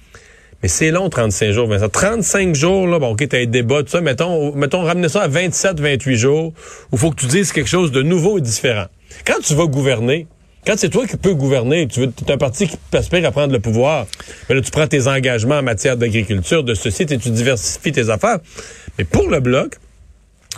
Mais 0.63 0.69
c'est 0.69 0.91
long, 0.91 1.09
35 1.09 1.51
jours, 1.51 1.67
Vincent. 1.67 1.89
35 1.89 2.55
jours, 2.55 2.87
là, 2.87 2.99
bon, 2.99 3.13
OK, 3.13 3.29
t'as 3.29 3.41
un 3.41 3.47
débat, 3.47 3.83
tout 3.83 3.89
ça, 3.89 4.01
mettons, 4.01 4.55
mettons, 4.55 4.83
ramener 4.83 5.09
ça 5.09 5.23
à 5.23 5.29
27, 5.29 5.81
28 5.81 6.17
jours, 6.17 6.53
où 6.93 6.97
faut 6.97 7.11
que 7.11 7.21
tu 7.21 7.27
dises 7.27 7.53
quelque 7.53 7.69
chose 7.69 7.91
de 7.91 8.03
nouveau 8.03 8.39
et 8.39 8.41
différent. 8.41 8.87
Quand 9.27 9.41
tu 9.43 9.55
vas 9.55 9.67
gouverner, 9.67 10.27
quand 10.65 10.75
c'est 10.77 10.89
toi 10.89 11.07
qui 11.07 11.17
peux 11.17 11.35
gouverner, 11.35 11.89
tu 11.89 12.01
veux, 12.01 12.13
es 12.27 12.33
un 12.33 12.39
parti 12.39 12.69
qui 12.69 12.77
aspire 12.93 13.27
à 13.27 13.33
prendre 13.33 13.53
le 13.53 13.59
pouvoir, 13.59 14.07
mais 14.49 14.55
là, 14.55 14.61
tu 14.61 14.71
prends 14.71 14.87
tes 14.87 15.09
engagements 15.09 15.59
en 15.59 15.63
matière 15.63 15.97
d'agriculture, 15.97 16.63
de 16.63 16.75
ceci, 16.75 17.03
et 17.03 17.19
tu 17.19 17.31
diversifies 17.31 17.91
tes 17.91 18.09
affaires. 18.09 18.39
Mais 18.99 19.05
pour 19.05 19.29
le 19.29 19.41
bloc, 19.41 19.79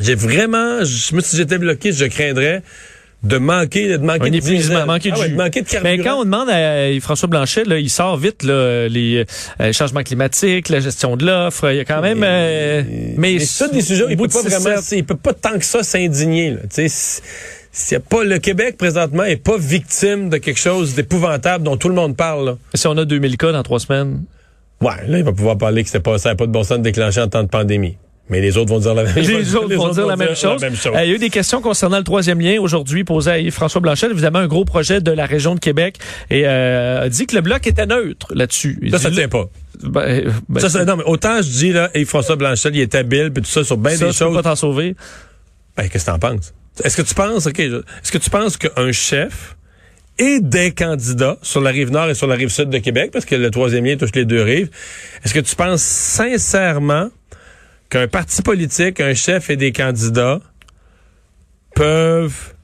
j'ai 0.01 0.15
vraiment, 0.15 0.85
je 0.85 1.15
me 1.15 1.23
si 1.23 1.37
j'étais 1.37 1.57
bloqué, 1.57 1.93
je 1.93 2.05
craindrais 2.05 2.63
de 3.25 3.39
manquer 3.39 3.89
de 3.89 3.97
manquer 3.99 4.31
de, 4.31 4.37
épuisement, 4.37 4.87
manquer, 4.87 5.13
ah 5.15 5.29
de 5.29 5.35
manquer 5.35 5.63
de 5.63 5.69
carburant. 5.69 5.97
Mais 5.97 6.03
quand 6.03 6.21
on 6.21 6.25
demande 6.25 6.51
à 6.51 6.89
François 7.01 7.29
Blanchet, 7.29 7.65
là, 7.65 7.79
il 7.79 7.91
sort 7.91 8.17
vite 8.17 8.43
là, 8.43 8.89
les 8.89 9.25
euh, 9.61 9.73
changements 9.73 10.03
climatiques, 10.03 10.69
la 10.69 10.81
gestion 10.81 11.17
de 11.17 11.25
l'offre, 11.27 11.71
il 11.71 11.77
y 11.77 11.81
a 11.81 11.85
quand 11.85 12.03
même 12.03 12.23
euh, 12.23 12.83
mais, 13.17 13.35
mais 13.35 13.39
ça 13.41 13.69
des 13.69 13.81
sujets 13.81 14.05
il 14.11 14.17
peut 14.17 14.29
pas 14.29 14.43
vraiment 14.43 14.81
il 14.93 15.05
peut 15.05 15.17
pas 15.17 15.33
tant 15.33 15.59
que 15.59 15.65
ça 15.65 15.83
s'indigner 15.83 16.57
tu 16.73 16.89
sais 16.89 17.23
c'est 17.73 17.99
pas 17.99 18.23
le 18.23 18.39
Québec 18.39 18.77
présentement 18.77 19.25
est 19.25 19.37
pas 19.37 19.59
victime 19.59 20.29
de 20.29 20.37
quelque 20.37 20.61
chose 20.61 20.95
d'épouvantable 20.95 21.65
dont 21.65 21.77
tout 21.77 21.89
le 21.89 21.97
monde 21.97 22.17
parle. 22.17 22.57
Si 22.73 22.87
on 22.87 22.97
a 22.97 23.05
2000 23.05 23.37
cas 23.37 23.51
dans 23.51 23.65
trois 23.65 23.81
semaines. 23.81 24.23
Ouais, 24.81 25.07
là 25.09 25.19
il 25.19 25.25
va 25.25 25.33
pouvoir 25.33 25.59
parler 25.59 25.83
que 25.83 25.89
c'était 25.89 26.03
pas 26.03 26.19
ça 26.19 26.37
pas 26.37 26.47
de 26.47 26.53
bon 26.53 26.63
sens 26.63 26.79
de 26.79 26.83
déclencher 26.83 27.21
en 27.21 27.29
temps 27.29 27.43
de 27.43 27.49
pandémie. 27.49 27.97
Mais 28.31 28.41
les 28.41 28.57
autres 28.57 28.71
vont 28.71 28.79
dire 28.79 28.95
la 28.95 29.03
même 29.03 29.15
chose. 29.15 29.29
Les 29.29 29.55
autres 29.55 29.75
vont 29.75 29.91
dire, 29.91 30.07
la, 30.07 30.17
même 30.17 30.35
chose. 30.35 30.63
Euh, 30.65 31.05
il 31.05 31.11
y 31.11 31.13
a 31.13 31.15
eu 31.15 31.19
des 31.19 31.29
questions 31.29 31.61
concernant 31.61 31.99
le 31.99 32.05
troisième 32.05 32.41
lien 32.41 32.59
aujourd'hui 32.59 33.05
posées 33.05 33.31
à 33.31 33.51
François 33.51 33.83
Blanchet. 33.83 34.11
Évidemment, 34.11 34.39
un 34.39 34.47
gros 34.47 34.65
projet 34.65 35.03
de 35.03 35.11
la 35.11 35.27
région 35.27 35.55
de 35.55 35.61
Québec 35.61 35.99
et 36.31 36.47
euh, 36.47 37.03
a 37.03 37.09
dit 37.11 37.27
que 37.27 37.35
le 37.35 37.43
bloc 37.43 37.67
était 37.67 37.85
neutre 37.85 38.35
là-dessus. 38.35 38.79
Ça, 38.91 38.99
ça 38.99 39.11
tient 39.11 39.29
pas. 39.29 39.45
Ben, 39.83 40.33
ben, 40.49 40.69
ça, 40.69 40.85
non, 40.87 40.97
mais 40.97 41.05
autant 41.05 41.43
je 41.43 41.51
dis 41.51 41.73
là, 41.73 41.91
et 41.93 42.05
François 42.07 42.37
Blanchet, 42.37 42.71
il 42.73 42.81
est 42.81 42.95
habile, 42.95 43.31
puis 43.31 43.43
tout 43.43 43.51
ça 43.51 43.63
sur 43.63 43.77
bien 43.77 43.93
des 43.93 44.13
choses. 44.13 44.17
Tu 44.17 44.35
pas 44.35 44.43
t'en 44.43 44.57
sauver. 44.57 44.97
Ben, 45.77 45.89
qu'est-ce 45.89 46.07
que 46.07 46.11
t'en 46.11 46.19
penses? 46.19 46.55
Est-ce 46.83 46.97
que 46.97 47.03
tu 47.03 47.15
penses, 47.15 47.47
OK, 47.47 47.59
est-ce 47.59 48.11
que 48.11 48.19
tu 48.19 48.31
penses 48.31 48.57
qu'un 48.57 48.91
chef 48.91 49.57
et 50.19 50.41
des 50.41 50.73
candidats 50.73 51.39
sur 51.43 51.61
la 51.61 51.71
rive 51.71 51.91
nord 51.91 52.09
et 52.09 52.15
sur 52.15 52.27
la 52.27 52.37
rive 52.37 52.49
sud 52.49 52.71
de 52.71 52.79
Québec, 52.79 53.11
parce 53.13 53.25
que 53.25 53.35
le 53.35 53.51
troisième 53.51 53.85
lien 53.85 53.97
touche 53.97 54.15
les 54.15 54.25
deux 54.25 54.43
rives, 54.43 54.71
est-ce 55.25 55.35
que 55.35 55.41
tu 55.41 55.57
penses 55.57 55.83
sincèrement 55.83 57.11
qu'un 57.95 58.09
parti 58.09 58.43
politique, 58.43 58.99
un 58.99 59.15
chef 59.15 59.51
et 59.51 59.57
des 59.57 59.71
candidats 59.71 60.41
peuvent 61.77 62.55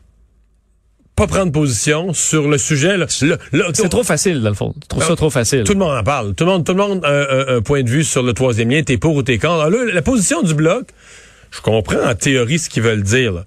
pas 1.14 1.28
prendre 1.28 1.52
position 1.52 2.12
sur 2.12 2.48
le 2.48 2.58
sujet. 2.58 2.96
c'est 3.08 3.88
trop 3.88 4.02
facile, 4.02 4.42
dans 4.42 4.48
le 4.48 4.56
fond. 4.56 4.74
Ça 4.98 5.14
trop 5.14 5.30
facile. 5.30 5.62
Tout 5.62 5.74
le 5.74 5.78
monde 5.78 5.96
en 5.96 6.02
parle. 6.02 6.34
Tout 6.34 6.44
le 6.44 6.50
monde, 6.50 6.66
tout 6.66 6.72
le 6.72 6.78
monde 6.78 7.04
a 7.04 7.54
un, 7.54 7.62
point 7.62 7.84
de 7.84 7.88
vue 7.88 8.02
sur 8.02 8.24
le 8.24 8.32
troisième 8.32 8.70
lien. 8.70 8.82
T'es 8.82 8.96
pour 8.96 9.14
ou 9.14 9.22
t'es 9.22 9.38
contre. 9.38 9.62
Alors 9.62 9.84
la 9.84 10.02
position 10.02 10.42
du 10.42 10.54
bloc, 10.54 10.88
je 11.52 11.60
comprends 11.60 12.02
en 12.02 12.14
théorie 12.16 12.58
ce 12.58 12.68
qu'ils 12.68 12.82
veulent 12.82 13.04
dire. 13.04 13.32
Là. 13.32 13.44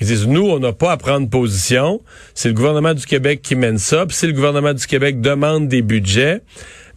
Ils 0.00 0.06
disent, 0.06 0.28
nous, 0.28 0.48
on 0.48 0.60
n'a 0.60 0.72
pas 0.72 0.92
à 0.92 0.96
prendre 0.96 1.28
position. 1.28 2.00
C'est 2.34 2.48
le 2.48 2.54
gouvernement 2.54 2.94
du 2.94 3.06
Québec 3.06 3.42
qui 3.42 3.56
mène 3.56 3.78
ça. 3.78 4.06
Puis 4.06 4.16
si 4.16 4.28
le 4.28 4.34
gouvernement 4.34 4.72
du 4.72 4.86
Québec 4.86 5.20
demande 5.20 5.66
des 5.66 5.82
budgets, 5.82 6.42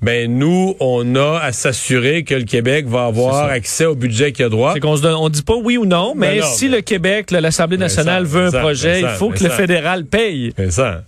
ben 0.01 0.31
nous, 0.37 0.75
on 0.79 1.15
a 1.15 1.39
à 1.41 1.51
s'assurer 1.51 2.23
que 2.23 2.35
le 2.35 2.43
Québec 2.43 2.85
va 2.87 3.05
avoir 3.05 3.45
accès 3.45 3.85
au 3.85 3.95
budget 3.95 4.31
qu'il 4.31 4.45
a 4.45 4.49
droit. 4.49 4.73
C'est 4.73 4.79
qu'on 4.79 4.95
se 4.95 5.01
donne, 5.01 5.15
on 5.15 5.29
dit 5.29 5.41
pas 5.41 5.55
oui 5.55 5.77
ou 5.77 5.85
non, 5.85 6.13
mais 6.15 6.35
Ben 6.35 6.41
non, 6.41 6.47
si 6.53 6.69
mais- 6.69 6.77
le 6.77 6.81
Québec, 6.81 7.31
l'Assemblée 7.31 7.77
Mais 7.77 7.85
nationale 7.85 8.25
ça, 8.27 8.31
veut 8.31 8.41
mais 8.41 8.47
un 8.47 8.51
ça, 8.51 8.59
projet, 8.59 8.93
mais 8.93 9.01
ça, 9.01 9.11
il 9.13 9.17
faut 9.17 9.29
mais 9.31 9.37
que 9.37 9.43
le 9.45 9.49
fédéral 9.49 10.05
paye. 10.05 10.53
Mais 10.57 10.69
ça, 10.71 11.03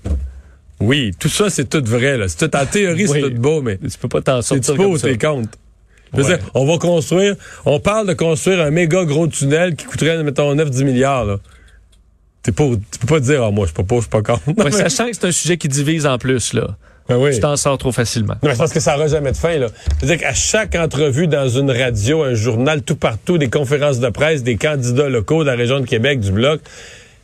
oui, 0.79 1.11
tout 1.19 1.29
ça, 1.29 1.49
c'est 1.49 1.69
tout 1.69 1.83
vrai. 1.85 2.17
Là. 2.17 2.27
C'est 2.27 2.49
tout, 2.49 2.57
en 2.57 2.65
théorie, 2.65 3.05
Oui. 3.07 3.19
c'est 3.21 3.29
tout 3.29 3.41
beau, 3.41 3.61
mais 3.61 3.77
Tu 3.77 3.97
peux 3.99 4.07
pas 4.07 4.21
t'en 4.21 4.41
sortir 4.41 4.75
comme 4.75 4.97
ça. 4.97 5.07
t'es 5.07 5.17
contre? 5.17 5.49
Je 6.11 6.17
veux 6.21 6.23
Ouais. 6.27 6.37
dire, 6.37 6.47
on 6.55 6.65
va 6.65 6.77
construire, 6.79 7.35
on 7.65 7.79
parle 7.79 8.07
de 8.07 8.13
construire 8.13 8.61
un 8.61 8.71
méga 8.71 9.05
gros 9.05 9.27
tunnel 9.27 9.75
qui 9.75 9.85
coûterait, 9.85 10.23
mettons, 10.23 10.55
9-10 10.55 10.83
milliards. 10.83 11.25
Là. 11.25 11.37
T'es 12.41 12.51
pas, 12.51 12.63
tu 12.91 12.97
peux 12.99 13.05
pas 13.07 13.19
dire, 13.19 13.43
ah, 13.43 13.51
moi, 13.51 13.65
je 13.65 13.71
suis 13.71 13.75
pas 13.75 13.83
pour, 13.83 13.97
je 13.99 14.03
suis 14.05 14.09
pas 14.09 14.23
contre. 14.23 14.47
Ouais, 14.47 14.53
mais- 14.57 14.71
sachant 14.89 15.05
que 15.05 15.13
c'est 15.13 15.25
un 15.27 15.31
sujet 15.31 15.57
qui 15.57 15.67
divise 15.67 16.07
en 16.07 16.17
plus, 16.17 16.53
là. 16.53 16.69
Ben 17.09 17.17
oui. 17.17 17.31
Tu 17.33 17.39
t'en 17.39 17.55
sors 17.57 17.77
trop 17.77 17.91
facilement. 17.91 18.35
Non, 18.35 18.39
mais 18.43 18.51
c'est 18.51 18.57
parce 18.59 18.71
que 18.73 18.79
ça 18.79 18.93
n'aura 18.93 19.07
jamais 19.07 19.31
de 19.31 19.37
fin. 19.37 19.57
là. 19.57 19.67
C'est-à-dire 19.99 20.19
qu'à 20.19 20.33
chaque 20.33 20.75
entrevue 20.75 21.27
dans 21.27 21.49
une 21.49 21.71
radio, 21.71 22.23
un 22.23 22.35
journal, 22.35 22.83
tout 22.83 22.95
partout, 22.95 23.37
des 23.37 23.49
conférences 23.49 23.99
de 23.99 24.09
presse, 24.09 24.43
des 24.43 24.57
candidats 24.57 25.09
locaux 25.09 25.43
de 25.43 25.49
la 25.49 25.55
région 25.55 25.79
de 25.79 25.85
Québec, 25.85 26.19
du 26.19 26.31
Bloc, 26.31 26.61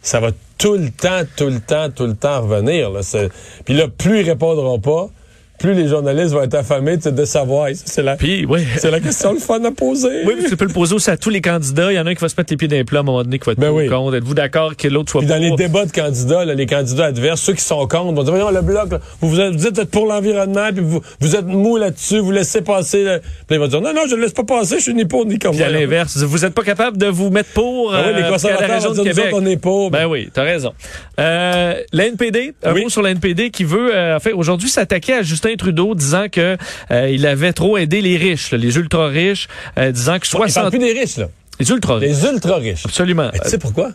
ça 0.02 0.20
va 0.20 0.32
tout 0.58 0.74
le 0.76 0.90
temps, 0.90 1.22
tout 1.36 1.48
le 1.48 1.60
temps, 1.60 1.90
tout 1.90 2.06
le 2.08 2.16
temps 2.16 2.42
revenir. 2.42 2.90
Là. 2.90 3.02
C'est- 3.04 3.30
Puis 3.66 3.74
là, 3.76 3.88
plus 3.88 4.22
ils 4.22 4.30
répondront 4.30 4.80
pas, 4.80 5.10
plus 5.58 5.74
les 5.74 5.88
journalistes 5.88 6.32
vont 6.34 6.42
être 6.44 6.56
affamés 6.56 6.98
de 6.98 7.26
savoir. 7.26 7.70
C'est 7.74 8.04
la, 8.04 8.16
Puis, 8.18 8.46
oui. 8.48 8.62
c'est 8.78 8.92
la 8.92 9.00
question 9.00 9.34
le 9.34 9.40
fun 9.40 9.64
à 9.64 9.72
poser. 9.72 10.24
Oui, 10.26 10.34
mais 10.42 10.50
tu 10.50 10.58
peux 10.58 10.66
le 10.66 10.74
poser 10.74 10.96
aussi 10.96 11.10
à 11.10 11.18
tous 11.18 11.30
les 11.30 11.42
candidats. 11.42 11.92
Il 11.92 11.96
y 11.96 12.00
en 12.00 12.06
a 12.06 12.10
un 12.10 12.16
qui 12.16 12.22
va 12.22 12.30
se 12.30 12.36
mettre 12.38 12.52
les 12.52 12.58
pieds 12.58 12.68
dans 12.68 12.76
les 12.76 12.84
plats 12.84 13.00
à 13.00 13.02
un 13.02 13.06
moment 13.06 13.24
donné 13.24 13.40
qui 13.40 13.46
va 13.46 13.54
être 13.54 13.60
Ben 13.60 13.70
oui. 13.72 13.88
contre. 13.88 14.16
Êtes-vous 14.16 14.34
d'accord 14.34 14.76
que 14.76 14.88
l'autre 14.88 15.12
soit 15.12 15.22
Puis 15.22 15.30
dans 15.30 15.38
les 15.42 15.52
débats 15.52 15.86
de 15.86 15.92
candidats, 15.92 16.46
là, 16.46 16.54
les 16.54 16.66
candidats 16.66 17.06
adverses, 17.06 17.42
ceux 17.42 17.54
qui 17.54 17.64
sont 17.64 17.88
contre, 17.88 18.14
vont 18.14 18.24
dire 18.24 18.34
Voyons, 18.34 18.52
le 18.52 18.62
bloc, 18.62 18.92
là, 18.92 19.00
vous, 19.22 19.30
vous 19.30 19.40
êtes, 19.40 19.56
vous 19.56 19.66
êtes 19.68 19.84
pour 19.90 20.06
l'environnement, 20.08 20.70
puis 20.74 20.84
vous, 20.84 21.02
vous 21.20 21.36
êtes 21.36 21.46
mou 21.46 21.78
là-dessus, 21.78 22.20
vous 22.20 22.32
laissez 22.32 22.62
passer. 22.62 23.04
là. 23.04 23.20
Puis 23.20 23.56
ils 23.56 23.60
vont 23.60 23.68
dire 23.68 23.82
Non, 23.82 23.94
non, 23.94 24.02
je 24.10 24.16
ne 24.16 24.22
laisse 24.22 24.34
pas 24.34 24.44
passer, 24.44 24.76
je 24.78 24.84
suis 24.84 24.94
ni 24.94 25.06
pour 25.06 25.26
ni 25.26 25.40
contre. 25.40 25.56
Puis 25.56 25.64
à 25.64 25.70
l'inverse, 25.70 26.18
vous 26.18 26.40
n'êtes 26.40 26.54
pas 26.54 26.64
capable 26.64 26.98
de 26.98 27.08
vous 27.08 27.30
mettre 27.30 27.50
pour 27.54 27.94
Ah 27.94 28.04
oui, 28.08 28.14
les 28.16 28.24
euh, 28.24 28.30
conservateurs 28.32 28.66
à 28.66 28.68
la 28.68 28.76
région 28.76 28.92
de 28.94 29.04
Québec. 29.04 29.26
autres, 29.34 29.42
on 29.42 29.46
est 29.46 29.58
pour. 29.58 29.90
Ben 29.92 30.06
oui, 30.06 30.30
t'as 30.34 30.44
raison. 30.44 30.74
Euh, 31.20 31.74
la 31.94 32.06
NPD, 32.08 32.54
un 32.64 32.74
Oui. 32.74 32.84
mot 32.84 32.90
sur 32.90 33.02
la 33.02 33.12
NPD 33.12 33.50
qui 33.52 33.64
veut, 33.64 33.96
euh, 33.96 34.16
en 34.18 34.20
fait, 34.20 34.34
aujourd'hui 34.34 34.70
s'attaquer 34.70 35.14
à 35.14 35.24
Justin 35.46 35.58
Trudeau, 35.58 35.94
disant 35.96 36.26
que 36.32 36.58
euh, 36.92 37.10
il 37.10 37.26
avait 37.28 37.54
trop 37.54 37.78
aidé 37.78 38.02
les 38.02 38.18
riches, 38.18 38.52
là, 38.52 38.58
les 38.58 38.76
ultra 38.78 39.08
riches, 39.08 39.48
euh, 39.78 39.92
disant 39.92 40.18
que 40.20 40.26
Ils 40.28 40.32
parlent 40.32 40.50
60 40.50 40.70
plus 40.72 40.80
des 40.80 40.92
riches, 41.00 41.18
là. 41.18 41.28
les 41.60 41.70
ultra 41.70 41.96
riches, 41.98 42.10
Les 42.10 42.26
ultra 42.26 42.56
riches. 42.58 42.86
absolument. 42.86 43.30
Mais 43.34 43.40
tu 43.40 43.50
sais 43.50 43.58
pourquoi? 43.60 43.92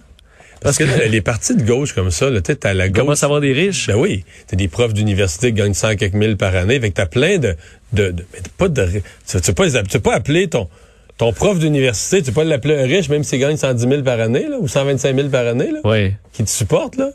Parce 0.63 0.77
que 0.77 0.85
les 1.09 1.21
partis 1.23 1.57
de 1.57 1.63
gauche 1.63 1.95
comme 1.95 2.11
ça, 2.11 2.29
tu 2.31 2.41
sais, 2.53 2.67
à 2.67 2.75
la 2.75 2.89
gauche. 2.91 3.01
Commence 3.03 3.23
à 3.23 3.27
avoir 3.27 3.41
des 3.41 3.53
riches. 3.55 3.87
Ben 3.89 3.97
oui. 3.97 4.25
T'as 4.47 4.57
des 4.57 4.69
profs 4.69 4.93
d'université 4.93 5.49
qui 5.49 5.55
gagnent 5.55 5.73
100 5.75 5.97
quelques 5.97 6.13
mille 6.15 6.37
par 6.37 6.55
année. 6.55 6.79
Fait 6.79 6.91
que 6.91 6.95
t'as 6.97 7.07
plein 7.07 7.39
de, 7.39 7.57
de, 7.95 8.11
de- 8.11 8.27
mais 8.35 8.41
pas 8.59 8.69
de, 8.69 8.87
tu 9.27 9.41
tu 9.41 9.53
peux 9.53 9.71
pas, 9.71 9.71
tu 9.83 9.89
peux 9.89 10.01
pas 10.01 10.15
appeler 10.15 10.49
ton, 10.49 10.69
ton 11.17 11.33
prof 11.33 11.59
d'université, 11.59 12.19
tu 12.19 12.27
peux 12.27 12.43
pas 12.43 12.45
l'appeler 12.45 12.77
un 12.77 12.83
riche, 12.87 13.09
même 13.09 13.25
s'il 13.25 13.39
gagne 13.41 13.57
110 13.57 13.89
000 13.89 14.03
par 14.03 14.21
année, 14.21 14.47
là, 14.49 14.59
ou 14.61 14.69
125 14.69 15.17
000 15.17 15.29
par 15.31 15.47
année, 15.47 15.71
là, 15.73 15.81
Oui. 15.85 16.13
qui 16.35 16.45
te 16.45 16.51
supporte, 16.51 16.97
là. 16.97 17.09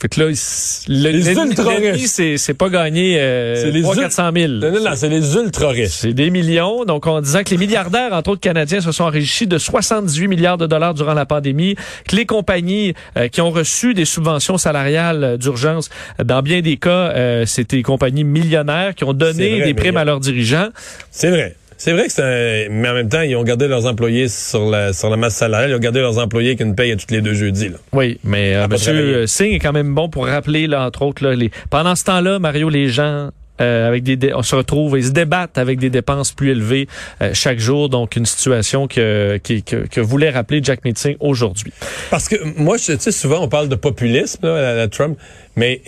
Fait 0.00 0.08
que 0.08 0.20
là, 0.20 0.30
il- 0.30 1.02
le, 1.02 1.10
Les 1.10 1.30
ultra 1.32 1.70
riches. 1.76 2.06
c'est, 2.06 2.36
c'est 2.36 2.54
pas 2.54 2.68
gagné 2.68 3.18
euh, 3.20 3.56
C'est 3.56 3.70
les 3.70 3.82
300 3.82 4.00
ul- 4.00 4.04
400 4.04 4.30
000. 4.34 4.48
Non, 4.52 4.70
non, 4.72 4.80
non, 4.84 4.90
c'est 4.94 5.08
les 5.08 5.34
ultra 5.34 5.68
riches. 5.68 5.88
C'est 5.90 6.12
des 6.12 6.30
millions. 6.30 6.84
Donc, 6.84 7.06
en 7.06 7.20
disant 7.20 7.42
que 7.42 7.50
les 7.50 7.56
milliardaires, 7.58 8.12
entre 8.12 8.30
autres 8.30 8.40
canadiens, 8.40 8.80
se 8.80 8.92
sont 8.92 9.04
enrichis 9.04 9.46
de 9.46 9.58
78 9.58 10.28
milliards 10.28 10.58
de 10.58 10.66
dollars 10.66 10.94
durant 10.94 11.14
la 11.14 11.26
pandémie, 11.26 11.74
que 12.08 12.16
les 12.16 12.26
compagnies 12.26 12.94
euh, 13.16 13.28
qui 13.28 13.40
ont 13.40 13.50
reçu 13.50 13.94
des 13.94 14.04
subventions 14.04 14.58
salariales 14.58 15.24
euh, 15.24 15.36
d'urgence, 15.36 15.88
euh, 16.20 16.24
dans 16.24 16.42
bien 16.42 16.60
des 16.60 16.76
cas, 16.76 16.90
euh, 17.14 17.46
c'était 17.46 17.76
des 17.76 17.82
compagnies 17.82 18.24
millionnaires 18.24 18.94
qui 18.94 19.04
ont 19.04 19.12
donné 19.12 19.56
vrai, 19.58 19.64
des 19.66 19.74
primes 19.74 19.96
à 19.96 20.04
leurs 20.04 20.20
dirigeants. 20.20 20.68
C'est 21.10 21.30
vrai. 21.30 21.56
C'est 21.84 21.92
vrai 21.92 22.06
que 22.06 22.12
c'est 22.12 22.22
un... 22.22 22.70
Mais 22.70 22.88
en 22.88 22.94
même 22.94 23.10
temps, 23.10 23.20
ils 23.20 23.36
ont 23.36 23.42
gardé 23.42 23.68
leurs 23.68 23.84
employés 23.84 24.28
sur 24.28 24.70
la, 24.70 24.94
sur 24.94 25.10
la 25.10 25.18
masse 25.18 25.34
salariale. 25.34 25.68
Ils 25.68 25.74
ont 25.74 25.80
gardé 25.80 26.00
leurs 26.00 26.16
employés 26.16 26.56
qui 26.56 26.62
une 26.62 26.74
paye 26.74 26.92
à 26.92 26.96
tous 26.96 27.10
les 27.10 27.20
deux 27.20 27.34
jeudis, 27.34 27.68
là. 27.68 27.76
Oui, 27.92 28.18
mais 28.24 28.54
euh, 28.54 28.66
travaillé. 28.66 29.02
Monsieur 29.02 29.26
Singh 29.26 29.52
est 29.52 29.58
quand 29.58 29.74
même 29.74 29.94
bon 29.94 30.08
pour 30.08 30.26
rappeler, 30.26 30.66
là, 30.66 30.86
entre 30.86 31.02
autres, 31.02 31.22
là, 31.22 31.34
les... 31.34 31.50
pendant 31.68 31.94
ce 31.94 32.04
temps-là, 32.04 32.38
Mario, 32.38 32.70
les 32.70 32.88
gens 32.88 33.28
euh, 33.60 33.86
avec 33.86 34.02
des 34.02 34.32
on 34.32 34.42
se 34.42 34.56
retrouve, 34.56 34.98
ils 34.98 35.04
se 35.04 35.10
débattent 35.10 35.58
avec 35.58 35.78
des 35.78 35.90
dépenses 35.90 36.32
plus 36.32 36.52
élevées 36.52 36.88
euh, 37.20 37.32
chaque 37.34 37.58
jour. 37.58 37.90
Donc, 37.90 38.16
une 38.16 38.24
situation 38.24 38.88
que, 38.88 39.38
que, 39.44 39.60
que 39.86 40.00
voulait 40.00 40.30
rappeler 40.30 40.60
Jack 40.62 40.86
Meeting 40.86 41.16
aujourd'hui. 41.20 41.74
Parce 42.10 42.30
que 42.30 42.36
moi, 42.58 42.78
tu 42.78 42.96
sais, 42.98 43.12
souvent, 43.12 43.42
on 43.42 43.48
parle 43.48 43.68
de 43.68 43.76
populisme, 43.76 44.46
là, 44.46 44.70
à 44.70 44.74
la 44.74 44.88
Trump, 44.88 45.18
mais 45.54 45.82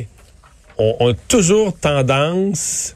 on, 0.76 0.94
on 1.00 1.12
a 1.12 1.14
toujours 1.26 1.74
tendance 1.74 2.92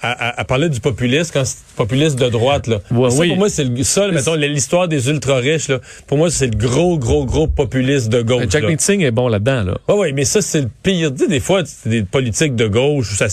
à, 0.00 0.10
à- 0.28 0.40
à 0.40 0.44
parler 0.44 0.68
du 0.68 0.80
populisme 0.80 1.30
quand 1.32 1.44
c'est 1.44 1.56
populiste 1.76 2.18
de 2.18 2.28
droite. 2.28 2.66
Là. 2.66 2.80
Ouais, 2.90 3.10
ça, 3.10 3.18
oui. 3.20 3.28
pour 3.28 3.38
moi, 3.38 3.48
c'est 3.48 3.64
le 3.64 3.82
ça, 3.82 4.08
mettons, 4.08 4.34
l'histoire 4.34 4.88
des 4.88 5.08
ultra-riches. 5.08 5.68
là. 5.68 5.80
Pour 6.06 6.18
moi, 6.18 6.30
c'est 6.30 6.46
le 6.48 6.56
gros, 6.56 6.98
gros, 6.98 7.24
gros 7.24 7.46
populiste 7.46 8.08
de 8.08 8.22
gauche. 8.22 8.44
Jack 8.50 8.62
là. 8.64 8.68
Meeting 8.68 9.00
est 9.02 9.10
bon 9.10 9.28
là-dedans, 9.28 9.62
là. 9.62 9.78
Oui, 9.88 9.94
oui, 9.98 10.12
mais 10.12 10.24
ça, 10.24 10.42
c'est 10.42 10.60
le 10.62 10.70
pire. 10.82 11.12
Tu 11.12 11.24
sais, 11.24 11.28
des 11.28 11.40
fois, 11.40 11.62
c'est 11.64 11.88
des 11.88 12.02
politiques 12.02 12.54
de 12.56 12.66
gauche. 12.66 13.16
Ça, 13.16 13.26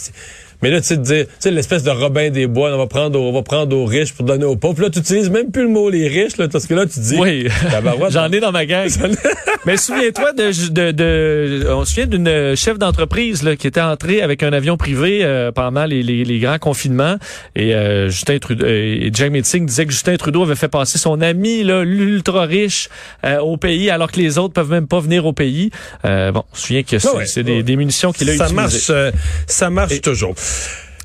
mais 0.64 0.72
là, 0.72 0.82
tu 0.82 0.88
sais, 0.88 0.98
dire, 0.98 1.26
tu 1.26 1.32
sais, 1.40 1.52
l'espèce 1.52 1.84
de 1.84 1.92
Robin 1.92 2.30
des 2.32 2.48
Bois, 2.48 2.72
on 2.74 2.78
va 2.78 2.88
prendre, 2.88 3.20
aux, 3.20 3.30
on 3.30 3.34
va 3.34 3.44
prendre 3.44 3.76
aux 3.78 3.86
riches 3.86 4.14
pour 4.14 4.26
donner 4.26 4.46
aux 4.46 4.56
pauvres. 4.56 4.82
Là, 4.82 4.90
tu 4.90 5.00
utilises 5.00 5.30
même 5.30 5.52
plus 5.52 5.64
le 5.64 5.70
mot 5.70 5.90
les 5.90 6.08
riches, 6.08 6.38
là, 6.38 6.48
parce 6.48 6.66
que 6.66 6.74
là, 6.74 6.86
tu 6.86 7.00
dis. 7.00 7.18
Oui, 7.20 7.48
j'en 8.10 8.32
ai 8.32 8.40
dans 8.40 8.52
ma 8.52 8.66
gang. 8.66 8.90
Mais 9.66 9.78
souviens-toi 9.78 10.34
de, 10.34 10.72
de, 10.72 10.92
de- 10.92 11.68
on 11.70 11.86
se 11.86 11.92
souvient 11.94 12.08
d'une 12.08 12.56
chef 12.56 12.78
d'entreprise 12.80 13.44
là, 13.44 13.56
qui 13.56 13.68
était 13.68 13.80
entrée 13.82 14.22
avec 14.22 14.44
un 14.44 14.52
avion 14.52 14.76
privé 14.78 15.20
euh, 15.24 15.52
pendant 15.52 15.86
les, 15.86 16.04
les, 16.04 16.24
les 16.26 16.40
grands 16.40 16.60
confinements 16.60 17.16
et 17.56 17.74
euh, 17.74 18.10
Justin 18.10 18.40
Trudeau 18.40 18.66
et 18.66 19.10
Jack 19.14 19.32
Meeting 19.32 19.66
disait 19.66 19.86
que 19.86 19.92
Justin 19.92 20.16
Trudeau 20.18 20.44
avait 20.44 20.56
fait 20.56 20.68
passer 20.68 20.98
son 20.98 21.22
ami 21.22 21.64
là, 21.64 21.84
l'ultra 21.84 22.44
riche 22.46 22.90
euh, 23.26 23.40
au 23.40 23.56
pays 23.58 23.90
alors 23.90 24.12
que 24.12 24.20
les 24.20 24.38
autres 24.38 24.54
peuvent 24.54 24.70
même 24.72 24.88
pas 24.88 25.00
venir 25.00 25.26
au 25.26 25.34
pays. 25.34 25.70
Euh, 26.06 26.32
bon, 26.32 26.44
on 26.52 26.56
se 26.56 26.68
souvient 26.68 26.84
que 26.84 27.00
c'est 27.00 27.08
Ah 27.12 27.16
ouais, 27.16 27.26
c'est 27.26 27.44
des, 27.44 27.76
munitions 27.76 28.12
qu'il 28.12 28.30
a 28.30 28.36
ça 28.36 28.46
utilisées. 28.46 28.56
marche, 28.56 28.90
euh, 28.90 29.12
ça 29.48 29.70
marche 29.70 30.02
toujours. 30.02 30.36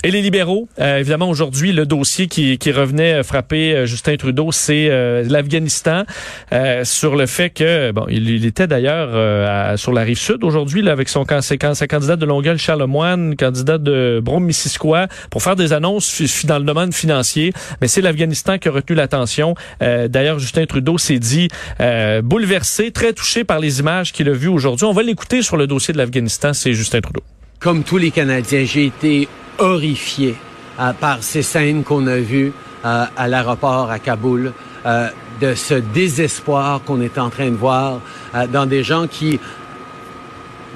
Et 0.05 0.13
les 0.13 0.23
libéraux, 0.23 0.69
euh, 0.79 0.99
évidemment, 0.99 1.29
aujourd'hui, 1.29 1.73
le 1.73 1.85
dossier 1.85 2.29
qui, 2.29 2.57
revenait 2.71 3.25
frapper 3.25 3.75
euh, 3.75 3.87
Justin 3.87 4.17
Trudeau, 4.17 4.53
c'est 4.53 4.87
euh, 4.91 5.25
l'Afghanistan, 5.29 6.05
euh, 6.53 6.85
sur 6.85 7.17
le 7.17 7.27
fait 7.27 7.51
que, 7.51 7.91
bon, 7.91 8.07
il, 8.09 8.45
était 8.45 8.69
d'ailleurs 8.69 9.77
sur 9.77 9.93
la 9.93 10.03
rive 10.03 10.19
sud 10.19 10.45
aujourd'hui, 10.45 10.89
avec 10.89 11.09
son 11.09 11.25
can- 11.25 11.41
sa 11.43 11.57
candidate 11.57 12.21
de 12.21 12.27
Longueuil, 12.27 12.59
Charles 12.59 12.79
Lemoine, 12.79 13.35
candidat 13.35 13.79
de 13.79 14.21
Brome-Missisquoi, 14.23 15.09
pour 15.31 15.43
faire 15.43 15.57
des 15.57 15.73
annonces 15.73 16.23
dans 16.45 16.59
le 16.61 16.65
domaine 16.65 16.93
financier. 16.93 17.53
Mais 17.81 17.89
c'est 17.89 18.01
l'Afghanistan 18.01 18.59
qui 18.59 18.69
a 18.69 18.71
retenu 18.71 18.95
l'attention. 18.95 19.57
D'ailleurs, 19.81 20.39
Justin 20.39 20.67
Trudeau 20.67 20.99
s'est 20.99 21.19
dit 21.19 21.49
bouleversé, 22.23 22.93
très 22.93 23.13
touché 23.13 23.43
par 23.43 23.59
les 23.59 23.81
images 23.81 24.13
qu'il 24.13 24.29
a 24.29 24.33
vues 24.33 24.49
aujourd'hui. 24.49 24.87
On 24.87 24.93
va 24.93 25.03
l'écouter 25.03 25.43
sur 25.43 25.57
le 25.57 25.67
dossier 25.67 25.93
de 25.93 25.99
l'Afghanistan, 25.99 26.53
c'est 26.53 26.73
Justin 26.73 27.01
Trudeau. 27.01 27.23
Comme 27.61 27.83
tous 27.83 27.99
les 27.99 28.11
Canadiens, 28.11 28.65
j'ai 28.65 28.87
été 28.87 29.29
horrifié 29.59 30.37
euh, 30.79 30.93
par 30.93 31.23
ces 31.23 31.43
scènes 31.43 31.83
qu'on 31.83 32.07
a 32.07 32.19
vues 32.19 32.53
euh, 32.85 33.05
à 33.17 33.29
l'aéroport 33.29 33.91
à 33.91 33.99
Kaboul, 33.99 34.53
euh, 34.87 35.09
de 35.41 35.55
ce 35.55 35.75
désespoir 35.75 36.83
qu'on 36.85 37.01
est 37.01 37.19
en 37.19 37.31
train 37.31 37.51
de 37.51 37.57
voir 37.57 38.01
dans 38.53 38.67
des 38.67 38.83
gens 38.83 39.07
qui, 39.07 39.39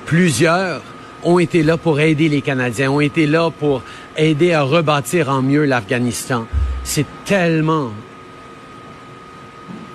plusieurs, 0.07 0.83
ont 1.25 1.41
été 1.41 1.65
là 1.65 1.77
pour 1.77 1.99
aider 1.99 2.29
les 2.29 2.43
Canadiens, 2.43 2.91
ont 2.91 3.01
été 3.01 3.27
là 3.27 3.51
pour 3.51 3.83
aider 4.17 4.53
à 4.53 4.63
rebâtir 4.63 5.29
en 5.29 5.43
mieux 5.43 5.65
l'Afghanistan. 5.65 6.47
C'est 6.85 7.07
tellement... 7.25 7.91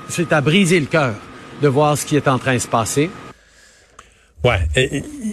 C'est 0.10 0.34
à 0.34 0.42
briser 0.42 0.80
le 0.82 0.86
cœur 0.86 1.14
de 1.62 1.68
voir 1.70 1.98
ce 1.98 2.06
qui 2.06 2.18
est 2.18 2.28
en 2.28 2.38
train 2.38 2.56
de 2.56 2.60
se 2.60 2.68
passer. 2.68 3.10
Ouais. 4.48 4.92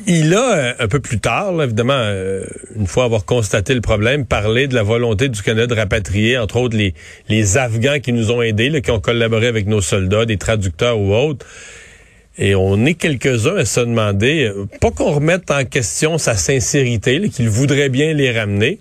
Il 0.09 0.35
a, 0.35 0.57
euh, 0.57 0.73
un 0.81 0.89
peu 0.89 0.99
plus 0.99 1.21
tard, 1.21 1.53
là, 1.53 1.65
évidemment, 1.65 1.95
euh, 1.95 2.45
une 2.75 2.89
fois 2.89 3.05
avoir 3.05 3.25
constaté 3.25 3.73
le 3.73 3.81
problème, 3.81 4.27
parlé 4.27 4.67
de 4.67 4.75
la 4.75 4.83
volonté 4.83 5.29
du 5.29 5.41
Canada 5.41 5.73
de 5.73 5.79
rapatrier, 5.79 6.37
entre 6.37 6.57
autres, 6.57 6.77
les, 6.77 7.57
Afghans 7.57 8.01
qui 8.01 8.13
nous 8.13 8.33
ont 8.33 8.43
aidés, 8.43 8.83
qui 8.83 8.91
ont 8.91 8.99
collaboré 8.99 9.47
avec 9.47 9.69
nos 9.69 9.81
soldats, 9.81 10.27
des 10.27 10.37
traducteurs 10.37 10.99
ou 10.99 11.15
autres. 11.15 11.47
Et 12.39 12.57
on 12.57 12.85
est 12.85 12.95
quelques-uns 12.95 13.59
à 13.59 13.65
se 13.65 13.79
demander, 13.79 14.47
euh, 14.47 14.67
pas 14.81 14.91
qu'on 14.91 15.13
remette 15.13 15.49
en 15.53 15.65
question 15.65 16.19
sa 16.19 16.35
sincérité, 16.35 17.29
qu'il 17.29 17.49
voudrait 17.49 17.91
bien 17.91 18.15
les 18.15 18.37
ramener, 18.37 18.81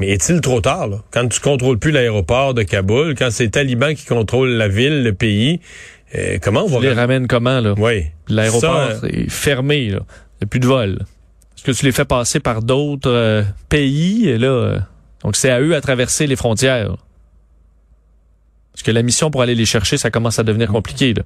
mais 0.00 0.08
est-il 0.08 0.40
trop 0.40 0.60
tard? 0.60 0.88
Quand 1.12 1.28
tu 1.28 1.38
contrôles 1.38 1.78
plus 1.78 1.92
l'aéroport 1.92 2.54
de 2.54 2.64
Kaboul, 2.64 3.14
quand 3.14 3.30
c'est 3.30 3.44
les 3.44 3.50
talibans 3.50 3.94
qui 3.94 4.06
contrôlent 4.06 4.56
la 4.56 4.66
ville, 4.66 5.04
le 5.04 5.12
pays, 5.12 5.60
euh, 6.14 6.38
comment 6.42 6.64
on 6.64 6.66
va... 6.66 6.78
Tu 6.78 6.82
les 6.82 6.92
ramènes 6.92 7.26
comment, 7.26 7.60
là? 7.60 7.74
Oui. 7.76 8.06
L'aéroport 8.28 8.92
Ça, 9.00 9.08
est 9.08 9.30
fermé, 9.30 9.90
là. 9.90 10.00
Il 10.00 10.42
n'y 10.42 10.44
a 10.44 10.46
plus 10.46 10.60
de 10.60 10.66
vol. 10.66 10.98
Est-ce 11.56 11.64
que 11.64 11.72
tu 11.72 11.84
les 11.84 11.92
fais 11.92 12.04
passer 12.04 12.40
par 12.40 12.62
d'autres 12.62 13.10
euh, 13.10 13.42
pays? 13.68 14.28
Et 14.28 14.38
là, 14.38 14.48
euh, 14.48 14.78
donc, 15.22 15.36
c'est 15.36 15.50
à 15.50 15.60
eux 15.60 15.74
à 15.74 15.80
traverser 15.80 16.26
les 16.26 16.36
frontières. 16.36 16.96
Parce 18.72 18.82
que 18.82 18.90
la 18.90 19.02
mission 19.02 19.30
pour 19.30 19.42
aller 19.42 19.54
les 19.54 19.66
chercher, 19.66 19.96
ça 19.96 20.10
commence 20.10 20.38
à 20.38 20.42
devenir 20.42 20.68
compliqué. 20.68 21.14
Là. 21.14 21.22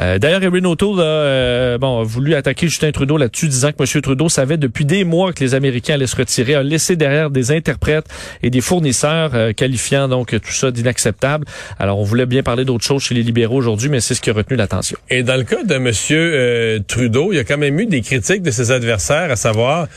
Euh, 0.00 0.18
D'ailleurs, 0.18 0.42
Erin 0.42 0.64
O'Toole 0.64 1.00
a, 1.00 1.02
euh, 1.02 1.78
bon, 1.78 2.00
a 2.00 2.04
voulu 2.04 2.34
attaquer 2.34 2.68
Justin 2.68 2.92
Trudeau 2.92 3.16
là-dessus, 3.16 3.48
disant 3.48 3.70
que 3.72 3.82
M. 3.82 4.02
Trudeau 4.02 4.28
savait 4.28 4.56
depuis 4.56 4.84
des 4.84 5.04
mois 5.04 5.32
que 5.32 5.40
les 5.40 5.54
Américains 5.54 5.94
allaient 5.94 6.06
se 6.06 6.16
retirer, 6.16 6.54
a 6.54 6.62
laissé 6.62 6.96
derrière 6.96 7.30
des 7.30 7.52
interprètes 7.52 8.06
et 8.42 8.50
des 8.50 8.60
fournisseurs, 8.60 9.30
euh, 9.34 9.52
qualifiant 9.52 10.08
donc 10.08 10.30
tout 10.30 10.52
ça 10.52 10.70
d'inacceptable. 10.70 11.46
Alors, 11.78 11.98
on 11.98 12.04
voulait 12.04 12.26
bien 12.26 12.42
parler 12.42 12.64
d'autre 12.64 12.84
chose 12.84 13.02
chez 13.02 13.14
les 13.14 13.22
libéraux 13.22 13.56
aujourd'hui, 13.56 13.88
mais 13.88 14.00
c'est 14.00 14.14
ce 14.14 14.20
qui 14.20 14.30
a 14.30 14.32
retenu 14.32 14.56
l'attention. 14.56 14.96
Et 15.10 15.22
dans 15.22 15.36
le 15.36 15.44
cas 15.44 15.62
de 15.62 15.74
M. 15.74 15.92
Euh, 16.10 16.78
Trudeau, 16.86 17.32
il 17.32 17.36
y 17.36 17.38
a 17.38 17.44
quand 17.44 17.58
même 17.58 17.78
eu 17.78 17.86
des 17.86 18.00
critiques 18.00 18.42
de 18.42 18.50
ses 18.50 18.70
adversaires, 18.70 19.30
à 19.30 19.36
savoir 19.36 19.88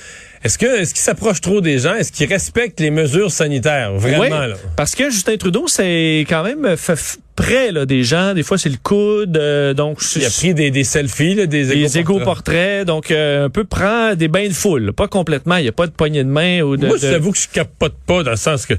est-ce 0.44 0.58
que 0.58 0.66
est-ce 0.82 0.94
qu'il 0.94 1.02
s'approche 1.04 1.42
trop 1.42 1.62
des 1.62 1.80
gens? 1.80 1.94
Est-ce 1.96 2.12
qu'il 2.12 2.28
respecte 2.28 2.80
les 2.80 2.92
mesures 2.92 3.32
sanitaires? 3.32 3.94
Vraiment, 3.94 4.20
Oui, 4.22 4.30
là? 4.30 4.56
Parce 4.76 4.96
que 4.96 5.10
Justin 5.10 5.38
Trudeau, 5.38 5.68
c'est 5.68 6.26
quand 6.30 6.44
même 6.44 6.78
fait 6.78 6.98
près 7.36 7.72
là, 7.72 7.86
des 7.86 8.04
gens. 8.04 8.34
Des 8.34 8.44
fois, 8.44 8.58
c'est 8.58 8.70
le 8.70 8.78
coude. 8.82 9.38
euh, 9.38 9.74
donc, 9.74 10.00
Il 10.16 10.26
a 10.26 10.30
pris 10.30 10.54
des, 10.54 10.72
des 10.72 10.84
selfies, 10.84 11.36
là, 11.36 11.46
des 11.46 11.66
des 11.66 11.98
égo-portraits. 12.00 12.86
Donc, 12.86 13.12
euh, 13.12 13.46
un 13.46 13.50
peu 13.50 13.64
prend 13.64 14.16
des 14.16 14.28
bains 14.28 14.48
de 14.48 14.54
foule. 14.54 14.94
Pas 14.94 15.08
complètement. 15.08 15.58
Il 15.58 15.64
n'y 15.64 15.70
a 15.70 15.74
pas 15.74 15.88
de 15.88 15.92
poignée 15.92 16.24
de 16.24 16.30
main 16.30 16.62
ou 16.62 16.78
de... 16.78 16.88
Moi, 16.88 16.98
de- 16.98 17.02
j'avoue 17.10 17.32
que 17.32 17.38
je 17.38 17.48
capote 17.48 17.96
pas 18.06 18.24
dans 18.24 18.32
le 18.32 18.38
sens 18.38 18.66
que 18.66 18.74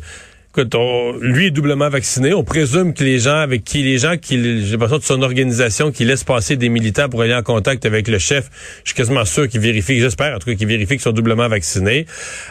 écoute, 0.50 0.74
on- 0.74 1.12
lui 1.20 1.46
est 1.46 1.50
doublement 1.50 1.88
vacciné. 1.88 2.32
On 2.34 2.44
présume 2.44 2.94
que 2.94 3.04
les 3.04 3.18
gens 3.18 3.36
avec 3.38 3.64
qui 3.64 3.82
les 3.82 3.98
gens 3.98 4.16
qui 4.16 4.64
j'ai 4.64 4.72
l'impression 4.72 4.98
de 4.98 5.02
son 5.02 5.22
organisation 5.22 5.92
qui 5.92 6.04
laisse 6.04 6.24
passer 6.24 6.56
des 6.56 6.68
militants 6.68 7.08
pour 7.08 7.22
aller 7.22 7.34
en 7.34 7.42
contact 7.42 7.84
avec 7.86 8.08
le 8.08 8.18
chef, 8.18 8.50
je 8.84 8.90
suis 8.90 8.96
quasiment 8.96 9.24
sûr 9.24 9.48
qu'ils 9.48 9.60
vérifient, 9.60 10.00
j'espère 10.00 10.34
en 10.36 10.38
tout 10.38 10.50
cas 10.50 10.54
qu'ils 10.56 10.66
vérifient 10.68 10.94
qu'ils 10.94 11.00
sont 11.00 11.12
doublement 11.12 11.48
vaccinés. 11.48 12.06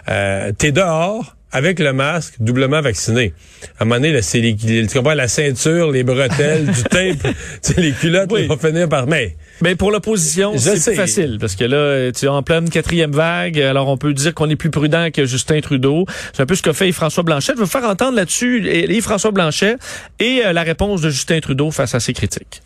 Euh, 0.10 0.52
T'es 0.58 0.72
dehors 0.72 1.36
avec 1.52 1.80
le 1.80 1.94
masque, 1.94 2.36
doublement 2.40 2.82
vacciné. 2.82 3.34
À 3.80 3.84
un 3.84 3.86
moment 3.86 3.96
donné, 3.96 4.12
là, 4.12 4.22
c'est 4.22 4.42
les, 4.42 4.54
tu 4.56 4.86
comprends, 4.94 5.14
la 5.14 5.30
ceinture, 5.30 5.92
les 5.92 6.04
bretelles, 6.04 6.66
du 6.66 6.84
tape, 6.90 7.18
tu 7.24 7.34
sais, 7.62 7.80
les 7.82 7.94
culottes, 7.94 8.30
Oui. 8.32 8.42
ils 8.44 8.48
vont 8.50 8.58
finir 8.58 8.90
par... 8.90 9.08
Mais 9.08 9.38
Mais 9.62 9.76
pour 9.76 9.92
l'opposition, 9.92 10.58
c'est 10.58 10.84
plus 10.84 10.96
facile 10.96 11.38
parce 11.40 11.56
que 11.56 11.64
là, 11.64 12.12
tu 12.12 12.26
es 12.26 12.28
en 12.28 12.44
pleine 12.44 12.70
quatrième 12.70 13.12
vague. 13.12 13.60
Alors, 13.60 13.88
on 13.88 13.98
peut 13.98 14.14
dire 14.14 14.34
qu'on 14.34 14.50
est 14.50 14.56
plus 14.56 14.70
prudent 14.70 15.10
que 15.12 15.26
Justin 15.26 15.62
Trudeau. 15.62 16.06
C'est 16.34 16.44
un 16.44 16.46
peu 16.46 16.56
ce 16.56 16.62
qu'a 16.62 16.74
fait 16.74 16.90
Yves-François 16.90 17.24
Blanchet. 17.24 17.54
Je 17.56 17.62
veux 17.62 17.66
faire 17.66 17.86
entendre 17.86 18.16
là-dessus 18.16 18.64
Yves-François 18.90 19.32
Blanchet 19.32 19.78
et 20.20 20.46
euh, 20.46 20.54
la 20.54 20.64
réponse 20.64 21.02
de 21.02 21.10
Justin 21.10 21.40
Trudeau 21.40 21.72
face 21.72 21.96
à 21.96 22.00
ces 22.00 22.14
critiques. 22.14 22.62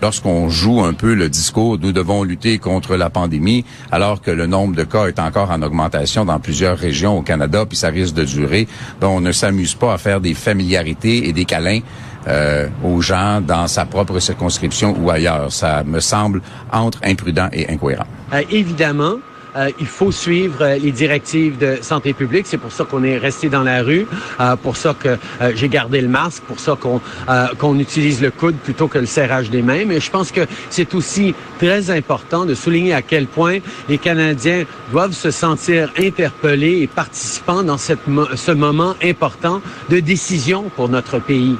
Lorsqu'on 0.00 0.48
joue 0.48 0.82
un 0.82 0.94
peu 0.94 1.14
le 1.14 1.28
discours, 1.28 1.78
nous 1.80 1.92
devons 1.92 2.24
lutter 2.24 2.58
contre 2.58 2.96
la 2.96 3.08
pandémie, 3.08 3.64
alors 3.92 4.20
que 4.20 4.32
le 4.32 4.46
nombre 4.46 4.74
de 4.74 4.82
cas 4.82 5.06
est 5.06 5.20
encore 5.20 5.50
en 5.50 5.62
augmentation 5.62 6.24
dans 6.24 6.40
plusieurs 6.40 6.76
régions 6.76 7.18
au 7.18 7.22
Canada, 7.22 7.64
puis 7.66 7.78
ça 7.78 7.88
risque 7.88 8.14
de 8.14 8.24
durer. 8.24 8.66
Donc, 9.00 9.18
on 9.18 9.20
ne 9.20 9.32
s'amuse 9.32 9.74
pas 9.74 9.94
à 9.94 9.98
faire 9.98 10.20
des 10.20 10.34
familiarités 10.34 11.28
et 11.28 11.32
des 11.32 11.44
câlins 11.44 11.80
euh, 12.26 12.68
aux 12.84 13.00
gens 13.00 13.40
dans 13.40 13.68
sa 13.68 13.84
propre 13.84 14.18
circonscription 14.18 14.96
ou 15.00 15.10
ailleurs. 15.10 15.52
Ça 15.52 15.84
me 15.84 16.00
semble 16.00 16.42
entre 16.72 16.98
imprudent 17.04 17.48
et 17.52 17.68
incohérent. 17.70 18.06
Euh, 18.32 18.42
évidemment, 18.50 19.16
euh, 19.56 19.70
il 19.78 19.86
faut 19.86 20.12
suivre 20.12 20.62
euh, 20.62 20.78
les 20.78 20.92
directives 20.92 21.58
de 21.58 21.78
santé 21.82 22.12
publique. 22.12 22.46
C'est 22.46 22.58
pour 22.58 22.72
ça 22.72 22.84
qu'on 22.84 23.04
est 23.04 23.18
resté 23.18 23.48
dans 23.48 23.62
la 23.62 23.82
rue, 23.82 24.06
euh, 24.40 24.56
pour 24.56 24.76
ça 24.76 24.94
que 24.98 25.18
j'ai 25.54 25.68
gardé 25.68 26.00
le 26.00 26.08
masque, 26.08 26.42
pour 26.44 26.60
ça 26.60 26.76
qu'on 26.76 27.78
utilise 27.78 28.20
le 28.20 28.30
coude 28.30 28.56
plutôt 28.56 28.88
que 28.88 28.98
le 28.98 29.06
serrage 29.06 29.50
des 29.50 29.62
mains. 29.62 29.84
Mais 29.86 30.00
je 30.00 30.10
pense 30.10 30.32
que 30.32 30.46
c'est 30.70 30.94
aussi 30.94 31.34
très 31.58 31.90
important 31.90 32.46
de 32.46 32.54
souligner 32.54 32.94
à 32.94 33.02
quel 33.02 33.26
point 33.26 33.58
les 33.88 33.98
Canadiens 33.98 34.64
doivent 34.90 35.12
se 35.12 35.30
sentir 35.30 35.92
interpellés 35.98 36.82
et 36.82 36.86
participants 36.86 37.62
dans 37.62 37.78
ce 37.78 38.52
moment 38.52 38.94
important 39.02 39.60
de 39.90 40.00
décision 40.00 40.64
pour 40.76 40.88
notre 40.88 41.18
pays. 41.18 41.56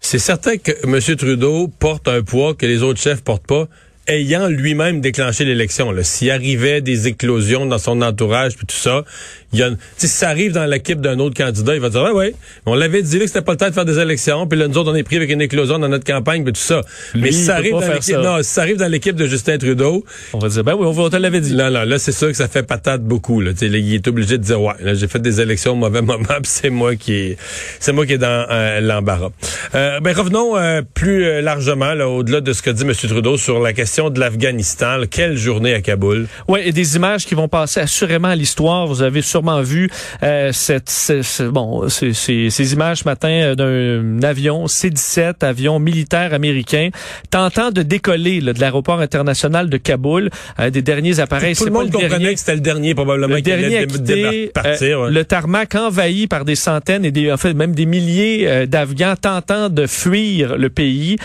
C'est 0.00 0.18
certain 0.18 0.56
que 0.56 0.72
M. 0.84 1.16
Trudeau 1.16 1.68
porte 1.68 2.06
un 2.06 2.22
poids 2.22 2.54
que 2.54 2.66
les 2.66 2.82
autres 2.82 3.00
chefs 3.00 3.24
portent 3.24 3.46
pas, 3.46 3.66
ayant 4.06 4.48
lui-même 4.48 5.00
déclenché 5.00 5.44
l'élection. 5.44 5.92
S'il 6.02 6.30
arrivait 6.30 6.80
des 6.80 7.08
éclosions 7.08 7.66
dans 7.66 7.78
son 7.78 8.02
entourage 8.02 8.56
puis 8.56 8.66
tout 8.66 8.76
ça, 8.76 9.04
il 9.52 9.60
y 9.60 9.62
a, 9.62 9.70
si 9.96 10.08
ça 10.08 10.28
arrive 10.28 10.52
dans 10.52 10.66
l'équipe 10.66 11.00
d'un 11.00 11.18
autre 11.18 11.36
candidat, 11.36 11.74
il 11.74 11.80
va 11.80 11.88
dire 11.88 12.02
ouais 12.02 12.10
ouais, 12.10 12.34
on 12.66 12.74
l'avait 12.74 13.02
dit 13.02 13.18
là, 13.18 13.22
que 13.24 13.28
c'était 13.28 13.42
pas 13.42 13.52
le 13.52 13.58
temps 13.58 13.68
de 13.68 13.74
faire 13.74 13.84
des 13.84 13.98
élections, 13.98 14.46
puis 14.46 14.58
là 14.58 14.68
nous 14.68 14.76
autres 14.76 14.92
on 14.92 14.94
est 14.94 15.02
pris 15.02 15.16
avec 15.16 15.30
une 15.30 15.40
éclosion 15.40 15.78
dans 15.78 15.88
notre 15.88 16.04
campagne 16.04 16.44
puis 16.44 16.52
tout 16.52 16.60
ça. 16.60 16.82
Mais 17.14 17.32
si 17.32 17.44
ça 17.44 17.56
arrive 17.56 17.72
dans 17.72 18.00
ça. 18.00 18.18
non, 18.18 18.42
si 18.42 18.50
ça 18.50 18.62
arrive 18.62 18.76
dans 18.76 18.90
l'équipe 18.90 19.16
de 19.16 19.26
Justin 19.26 19.58
Trudeau, 19.58 20.04
On 20.32 20.38
va 20.38 20.48
dire, 20.48 20.64
ben 20.64 20.74
oui, 20.74 20.86
on, 20.86 20.92
va- 20.92 21.04
on 21.04 21.10
te 21.10 21.16
l'avait 21.16 21.40
dit. 21.40 21.52
Là, 21.54 21.70
là, 21.70 21.84
là, 21.84 21.98
c'est 21.98 22.12
sûr 22.12 22.28
que 22.28 22.34
ça 22.36 22.48
fait 22.48 22.62
patate 22.62 23.02
beaucoup. 23.02 23.40
Là. 23.40 23.52
Là, 23.60 23.78
il 23.78 23.94
est 23.94 24.08
obligé 24.08 24.38
de 24.38 24.42
dire 24.42 24.60
ouais, 24.60 24.74
là, 24.80 24.94
j'ai 24.94 25.08
fait 25.08 25.20
des 25.20 25.40
élections 25.40 25.72
au 25.72 25.76
mauvais 25.76 26.02
moment, 26.02 26.24
c'est 26.42 26.70
moi 26.70 26.96
qui 26.96 27.14
est, 27.14 27.36
c'est 27.80 27.92
moi 27.92 28.06
qui 28.06 28.14
est 28.14 28.18
dans 28.18 28.46
euh, 28.50 28.80
l'embarras. 28.80 29.30
Euh, 29.74 30.00
ben 30.00 30.14
revenons 30.14 30.56
euh, 30.56 30.82
plus 30.94 31.24
euh, 31.24 31.40
largement, 31.40 31.94
là, 31.94 32.08
au-delà 32.08 32.40
de 32.40 32.52
ce 32.52 32.62
que 32.62 32.70
dit 32.70 32.82
M. 32.82 32.92
Trudeau 32.94 33.36
sur 33.36 33.60
la 33.60 33.72
question 33.72 33.95
de 34.04 34.20
l'Afghanistan. 34.20 35.00
Quelle 35.10 35.36
journée 35.36 35.74
à 35.74 35.80
Kaboul. 35.80 36.26
Oui, 36.48 36.60
et 36.64 36.72
des 36.72 36.96
images 36.96 37.24
qui 37.26 37.34
vont 37.34 37.48
passer 37.48 37.80
assurément 37.80 38.28
à 38.28 38.36
l'histoire. 38.36 38.86
Vous 38.86 39.02
avez 39.02 39.22
sûrement 39.22 39.62
vu 39.62 39.90
euh, 40.22 40.52
cette, 40.52 40.90
ce- 40.90 41.22
ce- 41.22 41.42
bon, 41.44 41.88
ces, 41.88 42.12
ces- 42.12 42.50
ces 42.50 42.72
images 42.72 42.98
ce 42.98 43.04
matin 43.04 43.28
euh, 43.28 43.54
d'un 43.54 44.22
avion 44.26 44.66
C-17, 44.66 45.44
avion 45.44 45.78
militaire 45.78 46.34
américain, 46.34 46.90
tentant 47.30 47.70
de 47.70 47.82
décoller 47.82 48.40
là, 48.40 48.52
de 48.52 48.60
l'aéroport 48.60 49.00
international 49.00 49.68
de 49.70 49.76
Kaboul. 49.76 50.30
Euh, 50.60 50.70
des 50.70 50.82
derniers 50.82 51.18
appareils. 51.20 51.54
Tout 51.56 51.64
le 51.64 51.70
monde 51.70 51.90
comprenait 51.90 52.08
dernier. 52.08 52.34
que 52.34 52.40
c'était 52.40 52.54
le 52.54 52.60
dernier 52.60 52.94
probablement 52.94 53.34
Le 53.36 53.40
qui 53.40 53.50
allait 53.50 53.62
dernier 53.62 53.78
a 53.78 53.86
dé- 53.86 53.92
quitté 53.94 54.14
débar- 54.14 54.52
partir. 54.52 55.00
euh, 55.00 55.04
ouais. 55.06 55.12
le 55.12 55.24
tarmac 55.24 55.74
envahi 55.74 56.26
par 56.26 56.44
des 56.44 56.54
centaines 56.54 57.04
et 57.04 57.10
des, 57.10 57.32
en 57.32 57.36
fait, 57.36 57.54
même 57.54 57.74
des 57.74 57.86
milliers 57.86 58.46
euh, 58.46 58.66
d'Afghans 58.66 59.14
tentant 59.20 59.68
de 59.70 59.86
fuir 59.86 60.56
le 60.58 60.68
pays, 60.68 61.16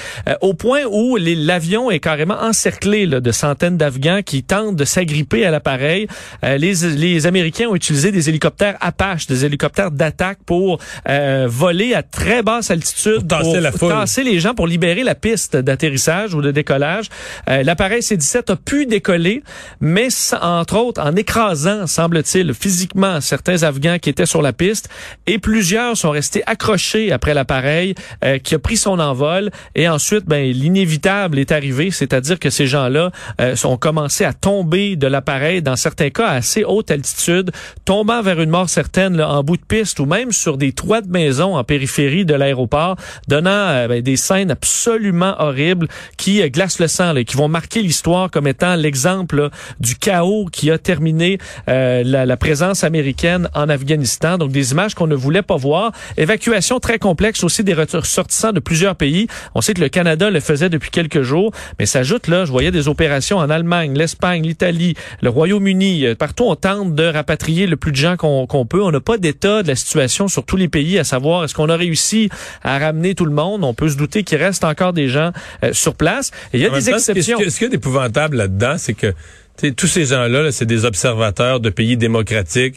au 0.41 0.53
point 0.53 0.81
où 0.89 1.17
l'avion 1.17 1.91
est 1.91 1.99
carrément 1.99 2.41
là, 3.05 3.19
de 3.19 3.31
centaines 3.31 3.77
d'Afghans 3.77 4.21
qui 4.25 4.43
tentent 4.43 4.75
de 4.75 4.85
s'agripper 4.85 5.45
à 5.45 5.51
l'appareil. 5.51 6.07
Euh, 6.43 6.57
les, 6.57 6.73
les 6.95 7.27
Américains 7.27 7.67
ont 7.67 7.75
utilisé 7.75 8.11
des 8.11 8.29
hélicoptères 8.29 8.77
Apache, 8.81 9.27
des 9.27 9.45
hélicoptères 9.45 9.91
d'attaque 9.91 10.39
pour 10.45 10.79
euh, 11.07 11.47
voler 11.49 11.93
à 11.93 12.03
très 12.03 12.43
basse 12.43 12.71
altitude, 12.71 13.27
Pour 13.27 13.39
tasser 13.39 13.59
la 13.61 13.71
foule. 13.71 13.89
tasser 13.93 14.23
les 14.23 14.39
gens 14.39 14.53
pour 14.53 14.67
libérer 14.67 15.03
la 15.03 15.15
piste 15.15 15.55
d'atterrissage 15.55 16.33
ou 16.33 16.41
de 16.41 16.51
décollage. 16.51 17.07
Euh, 17.49 17.63
L'appareil 17.63 18.03
C-17 18.03 18.51
a 18.51 18.55
pu 18.55 18.85
décoller, 18.85 19.43
mais 19.79 20.07
entre 20.41 20.77
autres 20.77 21.01
en 21.01 21.15
écrasant, 21.15 21.87
semble-t-il, 21.87 22.53
physiquement 22.53 23.21
certains 23.21 23.63
Afghans 23.63 23.97
qui 23.99 24.09
étaient 24.09 24.25
sur 24.25 24.41
la 24.41 24.53
piste 24.53 24.89
et 25.27 25.39
plusieurs 25.39 25.97
sont 25.97 26.11
restés 26.11 26.43
accrochés 26.45 27.11
après 27.11 27.33
l'appareil 27.33 27.95
euh, 28.23 28.37
qui 28.37 28.55
a 28.55 28.59
pris 28.59 28.77
son 28.77 28.99
envol 28.99 29.49
et 29.75 29.87
ensuite, 29.87 30.25
ben, 30.25 30.51
l'inévitable 30.51 31.39
est 31.39 31.51
arrivé, 31.51 31.91
c'est-à-dire 31.91 32.39
que 32.39 32.49
ces 32.51 32.67
gens-là 32.67 33.11
euh, 33.39 33.55
ont 33.63 33.77
commencé 33.77 34.25
à 34.25 34.33
tomber 34.33 34.95
de 34.95 35.07
l'appareil, 35.07 35.61
dans 35.61 35.75
certains 35.75 36.09
cas 36.09 36.27
à 36.27 36.35
assez 36.35 36.63
haute 36.63 36.91
altitude, 36.91 37.51
tombant 37.85 38.21
vers 38.21 38.41
une 38.41 38.49
mort 38.49 38.69
certaine 38.69 39.15
là, 39.17 39.29
en 39.29 39.43
bout 39.43 39.57
de 39.57 39.63
piste 39.63 39.99
ou 39.99 40.05
même 40.05 40.31
sur 40.31 40.57
des 40.57 40.73
toits 40.73 41.01
de 41.01 41.09
maison 41.09 41.55
en 41.55 41.63
périphérie 41.63 42.25
de 42.25 42.33
l'aéroport, 42.33 42.95
donnant 43.27 43.49
euh, 43.51 43.87
ben, 43.87 44.01
des 44.01 44.17
scènes 44.17 44.51
absolument 44.51 45.35
horribles 45.39 45.87
qui 46.17 46.41
euh, 46.41 46.49
glacent 46.49 46.79
le 46.79 46.87
sang, 46.87 47.13
là, 47.13 47.23
qui 47.23 47.37
vont 47.37 47.47
marquer 47.47 47.81
l'histoire 47.81 48.29
comme 48.31 48.47
étant 48.47 48.75
l'exemple 48.75 49.49
du 49.79 49.95
chaos 49.95 50.47
qui 50.51 50.71
a 50.71 50.77
terminé 50.77 51.37
euh, 51.69 52.03
la, 52.03 52.25
la 52.25 52.37
présence 52.37 52.83
américaine 52.83 53.49
en 53.53 53.69
Afghanistan. 53.69 54.37
Donc 54.37 54.51
des 54.51 54.71
images 54.71 54.95
qu'on 54.95 55.07
ne 55.07 55.15
voulait 55.15 55.41
pas 55.41 55.57
voir. 55.57 55.91
Évacuation 56.17 56.79
très 56.79 56.99
complexe 56.99 57.43
aussi 57.43 57.63
des 57.63 57.73
ressortissants 57.73 58.51
de 58.51 58.59
plusieurs 58.59 58.95
pays. 58.95 59.27
On 59.55 59.61
sait 59.61 59.73
que 59.73 59.81
le 59.81 59.89
Canada 59.89 60.29
le 60.29 60.39
faisait 60.39 60.69
depuis 60.69 60.91
quelques 60.91 61.21
jours, 61.21 61.51
mais 61.79 61.85
s'ajoute 61.85 62.27
là, 62.27 62.40
je 62.45 62.51
voyais 62.51 62.71
des 62.71 62.87
opérations 62.87 63.37
en 63.37 63.49
Allemagne, 63.49 63.97
l'Espagne, 63.97 64.43
l'Italie, 64.43 64.95
le 65.21 65.29
Royaume-Uni. 65.29 66.05
Euh, 66.05 66.15
Partout, 66.15 66.45
on 66.47 66.55
tente 66.55 66.95
de 66.95 67.03
rapatrier 67.03 67.67
le 67.67 67.75
plus 67.77 67.91
de 67.91 67.97
gens 67.97 68.15
qu'on 68.17 68.65
peut. 68.65 68.81
On 68.83 68.91
n'a 68.91 68.99
pas 68.99 69.17
d'état 69.17 69.63
de 69.63 69.67
la 69.67 69.75
situation 69.75 70.27
sur 70.27 70.43
tous 70.45 70.57
les 70.57 70.67
pays, 70.67 70.99
à 70.99 71.03
savoir 71.03 71.43
est-ce 71.43 71.53
qu'on 71.55 71.69
a 71.69 71.75
réussi 71.77 72.29
à 72.63 72.77
ramener 72.79 73.15
tout 73.15 73.25
le 73.25 73.31
monde? 73.33 73.63
On 73.63 73.73
peut 73.73 73.89
se 73.89 73.97
douter 73.97 74.23
qu'il 74.23 74.37
reste 74.37 74.63
encore 74.63 74.93
des 74.93 75.07
gens 75.07 75.31
euh, 75.63 75.73
sur 75.73 75.95
place. 75.95 76.31
Et 76.53 76.57
il 76.57 76.61
y 76.61 76.65
a 76.65 76.71
En 76.71 76.77
des 76.77 76.83
temps, 76.85 76.97
exceptions. 76.97 77.39
Ce, 77.47 77.57
qui- 77.57 77.65
est 77.65 77.73
épouvantable 77.73 78.37
là-dedans, 78.37 78.75
c'est 78.77 78.93
que 78.93 79.13
tous 79.75 79.87
ces 79.87 80.05
gens-là, 80.05 80.43
là, 80.43 80.51
c'est 80.51 80.65
des 80.65 80.85
observateurs 80.85 81.59
de 81.59 81.69
pays 81.69 81.97
démocratiques 81.97 82.75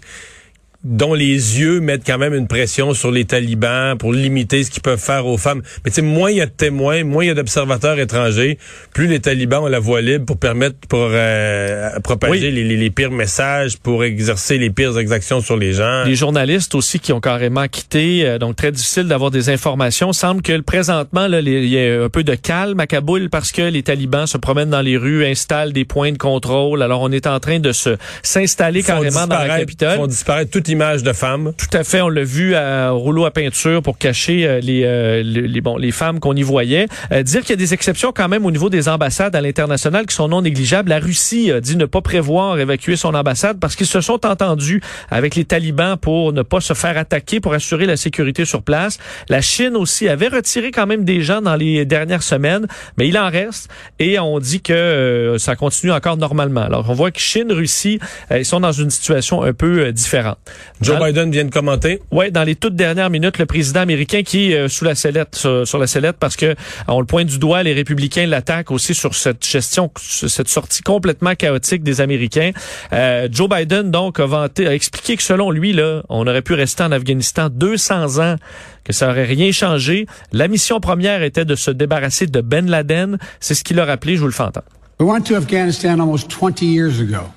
dont 0.85 1.15
les 1.15 1.59
yeux 1.61 1.81
mettent 1.81 2.07
quand 2.07 2.19
même 2.19 2.35
une 2.35 2.47
pression 2.47 2.93
sur 2.95 3.11
les 3.11 3.25
talibans 3.25 3.97
pour 3.99 4.13
limiter 4.13 4.63
ce 4.65 4.71
qu'ils 4.71 4.83
peuvent 4.83 5.01
faire 5.01 5.27
aux 5.27 5.39
femmes. 5.39 5.63
Mais 5.85 5.91
tu 5.91 5.97
sais, 5.97 6.03
moins 6.03 6.31
il 6.31 6.37
y 6.37 6.41
a 6.43 6.47
de 6.47 6.51
témoins, 6.51 7.05
moins 7.05 7.25
il 7.25 7.29
y 7.29 7.31
a 7.31 7.35
d'observateurs 7.35 7.99
étrangers, 7.99 8.59
plus 8.93 9.07
les 9.07 9.21
talibans 9.21 9.63
ont 9.65 9.69
la 9.69 9.79
voie 9.81 10.01
libre 10.03 10.27
pour 10.27 10.37
permettre, 10.39 10.77
pour 10.89 11.09
euh, 11.11 11.99
propager 12.01 12.33
Oui. 12.33 12.41
les, 12.41 12.65
les- 12.65 12.77
les 12.77 12.91
pires 12.91 13.11
messages, 13.11 13.79
pour 13.79 14.05
exercer 14.05 14.59
les 14.59 14.69
pires 14.71 14.99
exactions 14.99 15.41
sur 15.41 15.57
les 15.57 15.73
gens. 15.73 16.05
Les 16.05 16.15
journalistes 16.17 16.75
aussi 16.75 16.99
qui 16.99 17.13
ont 17.13 17.21
carrément 17.21 17.67
quitté, 17.69 18.27
euh, 18.27 18.39
donc 18.39 18.57
très 18.57 18.73
difficile 18.73 19.05
d'avoir 19.05 19.31
des 19.31 19.49
informations. 19.49 20.13
Semble 20.13 20.43
que 20.43 20.61
présentement, 20.61 21.29
là, 21.29 21.41
il 21.41 21.67
y 21.69 21.79
a 21.79 22.03
un 22.05 22.09
peu 22.09 22.25
de 22.25 22.35
calme 22.35 22.79
à 22.81 22.87
Kaboul 22.87 23.31
parce 23.31 23.53
que 23.53 23.63
les 23.63 23.83
talibans 23.83 24.27
se 24.27 24.37
promènent 24.37 24.71
dans 24.71 24.83
les 24.83 24.97
rues, 24.97 25.25
installent 25.25 25.73
des 25.73 25.85
points 25.85 26.13
de 26.13 26.19
contrôle. 26.19 26.83
Alors 26.83 27.01
on 27.01 27.11
est 27.11 27.27
en 27.27 27.41
train 27.41 27.59
de 27.59 27.73
se 27.73 27.97
s'installer 28.23 28.83
carrément 28.83 29.27
dans 29.27 29.39
la 29.39 29.59
capitale. 29.61 29.97
font 29.97 30.07
disparaître 30.07 30.51
toute 30.51 30.69
images 30.75 31.05
de 31.05 31.13
femmes. 31.13 31.53
Tout 31.57 31.77
à 31.77 31.85
fait, 31.85 32.01
on 32.01 32.09
l'a 32.09 32.25
vu 32.25 32.57
à 32.57 32.91
rouleau 32.91 33.27
à 33.27 33.31
peinture 33.31 33.81
pour 33.81 33.97
cacher 33.97 34.45
euh, 34.45 34.59
les, 34.59 34.83
euh, 34.85 35.23
les, 35.23 35.61
bon, 35.61 35.77
les 35.77 35.93
femmes 35.93 36.19
qu'on 36.19 36.35
y 36.35 36.43
voyait. 36.43 36.89
Euh, 37.13 37.23
dire 37.23 37.43
qu'il 37.43 37.51
y 37.51 37.53
a 37.53 37.57
des 37.57 37.73
exceptions 37.75 38.11
quand 38.13 38.29
même 38.29 38.45
au 38.45 38.51
niveau 38.51 38.71
des 38.71 38.89
ambassades 38.89 39.37
à 39.37 39.41
l'international 39.41 40.05
qui 40.07 40.17
sont 40.17 40.27
non 40.27 40.43
négligeables. 40.43 40.89
La 40.89 40.99
Russie 40.99 41.53
dit 41.63 41.77
ne 41.77 41.87
pas 41.87 42.01
prévoir 42.01 42.59
évacuer 42.59 42.97
son 42.97 43.15
ambassade 43.15 43.61
parce 43.61 43.77
qu'ils 43.77 43.87
se 43.87 44.01
sont 44.01 44.27
entendus 44.27 44.83
avec 45.11 45.37
les 45.37 45.45
talibans 45.45 45.97
pour 45.97 46.33
ne 46.33 46.43
pas 46.43 46.61
se 46.61 46.75
faire 46.75 46.99
attaquer, 46.99 47.39
pour 47.39 47.55
assurer 47.55 47.87
la 47.87 47.97
sécurité 47.97 48.45
sur 48.45 48.63
place. 48.63 48.99
La 49.29 49.41
Chine 49.41 49.77
aussi 49.77 50.09
avait 50.09 50.29
retiré 50.29 50.73
quand 50.73 50.89
même 50.89 51.05
des 51.05 51.21
gens 51.21 51.41
dans 51.41 51.55
les 51.55 51.85
dernières 51.85 52.25
semaines, 52.25 52.67
mais 52.99 53.07
il 53.07 53.17
en 53.17 53.31
reste 53.31 53.71
et 54.01 54.19
on 54.19 54.41
dit 54.41 54.61
que 54.61 55.37
ça 55.39 55.55
continue 55.55 55.93
encore 55.93 56.17
normalement. 56.17 56.63
Alors 56.63 56.87
on 56.91 56.95
voit 56.95 57.13
que 57.13 57.21
Chine, 57.21 57.53
Russie, 57.53 58.01
ils 58.35 58.45
sont 58.45 58.59
dans 58.59 58.73
une 58.73 58.91
situation 58.91 59.43
un 59.45 59.53
peu 59.53 59.93
différente. 59.93 60.39
Joe 60.81 60.99
Biden 60.99 61.31
vient 61.31 61.45
de 61.45 61.51
commenter. 61.51 62.01
Oui, 62.11 62.31
dans 62.31 62.43
les 62.43 62.57
toutes 62.57 62.77
dernières 62.77 63.11
minutes, 63.11 63.39
le 63.39 63.47
président 63.47 63.81
américain 63.81 64.23
qui 64.23 64.53
est 64.53 64.69
sous 64.69 64.85
la 64.85 64.95
sellette, 64.95 65.35
sur, 65.35 65.79
la 65.79 65.87
sellette, 65.87 66.17
parce 66.19 66.37
que 66.37 66.55
on 66.89 67.01
le 67.01 67.07
pointe 67.07 67.29
du 67.29 67.39
doigt, 67.39 67.63
les 67.63 67.73
républicains 67.73 68.27
l'attaquent 68.27 68.71
aussi 68.71 68.95
sur 68.95 69.15
cette 69.15 69.45
gestion, 69.47 69.91
cette 69.97 70.49
sortie 70.49 70.83
complètement 70.83 71.35
chaotique 71.35 71.83
des 71.83 72.01
Américains. 72.01 72.53
Euh, 72.93 73.29
Joe 73.31 73.49
Biden, 73.49 73.91
donc, 73.91 74.21
a, 74.21 74.27
vanté, 74.27 74.67
a 74.67 74.75
expliqué 74.75 75.17
que 75.17 75.23
selon 75.23 75.51
lui, 75.51 75.73
là, 75.73 76.03
on 76.09 76.27
aurait 76.27 76.43
pu 76.43 76.55
rester 76.55 76.83
en 76.83 76.93
Afghanistan 76.93 77.49
200 77.51 78.19
ans, 78.19 78.37
que 78.85 78.93
ça 78.93 79.11
aurait 79.11 79.25
rien 79.25 79.53
changé. 79.53 80.07
La 80.33 80.49
mission 80.49 80.81
première 80.81 81.23
était 81.23 81.45
de 81.45 81.55
se 81.55 81.71
débarrasser 81.71 82.27
de 82.27 82.41
Ben 82.41 82.69
Laden. 82.69 83.19
C'est 83.41 83.55
ce 83.55 83.65
qu'il 83.65 83.81
a 83.81 83.85
rappelé, 83.85 84.17
je 84.17 84.21
vous 84.21 84.27
le 84.27 84.33
fais 84.33 84.43
entendre. 84.43 84.67
We 85.01 85.09
went 85.09 85.23
to 85.23 85.35
Afghanistan 85.35 85.99
almost 85.99 86.33
20 86.33 86.63
years 86.63 87.01
ago 87.01 87.33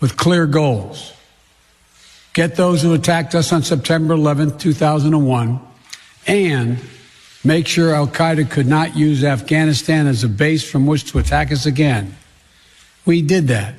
with 0.00 0.16
clear 0.16 0.46
goals. 0.46 1.17
Get 2.38 2.54
those 2.54 2.82
who 2.82 2.94
attacked 2.94 3.34
us 3.34 3.52
on 3.52 3.64
September 3.64 4.14
11th, 4.14 4.60
2001, 4.60 5.58
and 6.28 6.78
make 7.42 7.66
sure 7.66 7.92
Al 7.92 8.06
Qaeda 8.06 8.48
could 8.48 8.68
not 8.68 8.96
use 8.96 9.24
Afghanistan 9.24 10.06
as 10.06 10.22
a 10.22 10.28
base 10.28 10.62
from 10.62 10.86
which 10.86 11.10
to 11.10 11.18
attack 11.18 11.50
us 11.50 11.66
again. 11.66 12.16
We 13.04 13.22
did 13.22 13.48
that. 13.48 13.74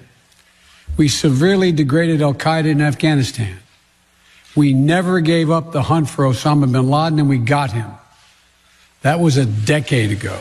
We 0.98 1.08
severely 1.08 1.72
degraded 1.72 2.22
Al 2.22 2.34
Qaeda 2.34 2.66
in 2.66 2.82
Afghanistan. 2.82 3.60
We 4.58 4.74
never 4.74 5.22
gave 5.22 5.50
up 5.50 5.72
the 5.72 5.84
hunt 5.84 6.10
for 6.10 6.26
Osama 6.26 6.70
bin 6.70 6.90
Laden, 6.90 7.18
and 7.18 7.30
we 7.30 7.38
got 7.38 7.72
him. 7.72 7.90
That 9.04 9.22
was 9.22 9.38
a 9.38 9.46
decade 9.46 10.12
ago. 10.12 10.38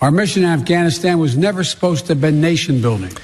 Our 0.00 0.12
mission 0.12 0.44
in 0.44 0.48
Afghanistan 0.48 1.18
was 1.18 1.36
never 1.36 1.64
supposed 1.64 2.06
to 2.06 2.12
have 2.12 2.20
been 2.20 2.40
nation 2.40 2.80
building. 2.80 3.16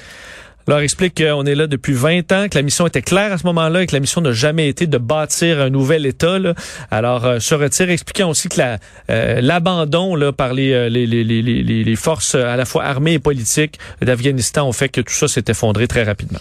Leur 0.67 0.79
explique 0.79 1.21
qu'on 1.23 1.45
est 1.45 1.55
là 1.55 1.67
depuis 1.67 1.93
20 1.93 2.31
ans, 2.31 2.47
que 2.49 2.57
la 2.57 2.61
mission 2.61 2.87
était 2.87 3.01
claire 3.01 3.33
à 3.33 3.37
ce 3.37 3.45
moment-là 3.47 3.83
et 3.83 3.87
que 3.87 3.93
la 3.93 3.99
mission 3.99 4.21
n'a 4.21 4.31
jamais 4.31 4.67
été 4.67 4.87
de 4.87 4.97
bâtir 4.97 5.59
un 5.59 5.69
nouvel 5.69 6.05
État. 6.05 6.39
Là. 6.39 6.53
Alors, 6.89 7.25
euh, 7.25 7.39
se 7.39 7.55
retire, 7.55 7.89
expliquant 7.89 8.29
aussi 8.29 8.49
que 8.49 8.61
euh, 9.09 9.41
l'abandon 9.41 10.15
là 10.15 10.31
par 10.31 10.53
les, 10.53 10.89
les, 10.89 11.05
les, 11.05 11.23
les, 11.23 11.63
les 11.63 11.95
forces 11.95 12.35
à 12.35 12.55
la 12.55 12.65
fois 12.65 12.83
armées 12.83 13.13
et 13.13 13.19
politiques 13.19 13.79
d'Afghanistan 14.01 14.67
ont 14.67 14.73
fait 14.73 14.89
que 14.89 15.01
tout 15.01 15.13
ça 15.13 15.27
s'est 15.27 15.45
effondré 15.47 15.87
très 15.87 16.03
rapidement. 16.03 16.39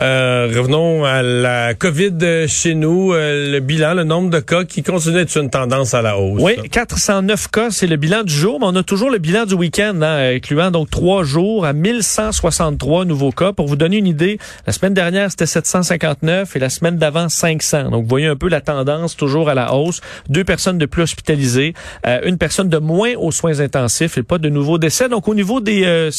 Euh, 0.00 0.52
revenons 0.54 1.04
à 1.04 1.22
la 1.22 1.74
COVID 1.74 2.46
chez 2.46 2.74
nous. 2.74 3.12
Euh, 3.12 3.50
le 3.50 3.58
bilan, 3.58 3.94
le 3.94 4.04
nombre 4.04 4.30
de 4.30 4.38
cas 4.38 4.62
qui 4.62 4.84
continue 4.84 5.16
d'être 5.16 5.36
une 5.36 5.50
tendance 5.50 5.92
à 5.92 6.02
la 6.02 6.16
hausse. 6.18 6.40
Oui, 6.40 6.54
409 6.70 7.48
cas, 7.50 7.70
c'est 7.70 7.88
le 7.88 7.96
bilan 7.96 8.22
du 8.22 8.32
jour, 8.32 8.60
mais 8.60 8.66
on 8.68 8.76
a 8.76 8.84
toujours 8.84 9.10
le 9.10 9.18
bilan 9.18 9.44
du 9.44 9.54
week-end, 9.54 10.00
hein, 10.02 10.34
incluant 10.36 10.70
donc 10.70 10.88
trois 10.90 11.24
jours 11.24 11.64
à 11.66 11.72
1163 11.72 13.06
nouveaux 13.06 13.32
cas. 13.32 13.52
Pour 13.52 13.66
vous 13.66 13.74
donner 13.74 13.96
une 13.96 14.06
idée, 14.06 14.38
la 14.68 14.72
semaine 14.72 14.94
dernière, 14.94 15.30
c'était 15.30 15.46
759 15.46 16.54
et 16.54 16.58
la 16.60 16.70
semaine 16.70 16.96
d'avant, 16.96 17.28
500. 17.28 17.90
Donc, 17.90 18.02
vous 18.04 18.08
voyez 18.08 18.26
un 18.26 18.36
peu 18.36 18.48
la 18.48 18.60
tendance 18.60 19.16
toujours 19.16 19.48
à 19.48 19.54
la 19.54 19.74
hausse. 19.74 20.00
Deux 20.28 20.44
personnes 20.44 20.78
de 20.78 20.86
plus 20.86 21.02
hospitalisées, 21.02 21.74
euh, 22.06 22.20
une 22.24 22.38
personne 22.38 22.68
de 22.68 22.78
moins 22.78 23.14
aux 23.16 23.32
soins 23.32 23.58
intensifs 23.58 24.16
et 24.16 24.22
pas 24.22 24.38
de 24.38 24.48
nouveaux 24.48 24.78
décès. 24.78 25.08
Donc, 25.08 25.26
au 25.26 25.34
niveau 25.34 25.60
des, 25.60 26.10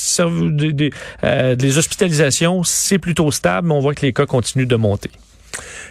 des, 0.42 0.92
des 1.56 1.78
hospitalisations, 1.78 2.64
c'est 2.66 2.98
plutôt 2.98 3.32
stable 3.32 3.69
mais 3.70 3.76
on 3.76 3.80
voit 3.80 3.96
que 3.96 4.06
les 4.06 4.14
cas 4.14 4.26
continuent 4.26 4.68
de 4.68 4.76
monter. 4.76 5.12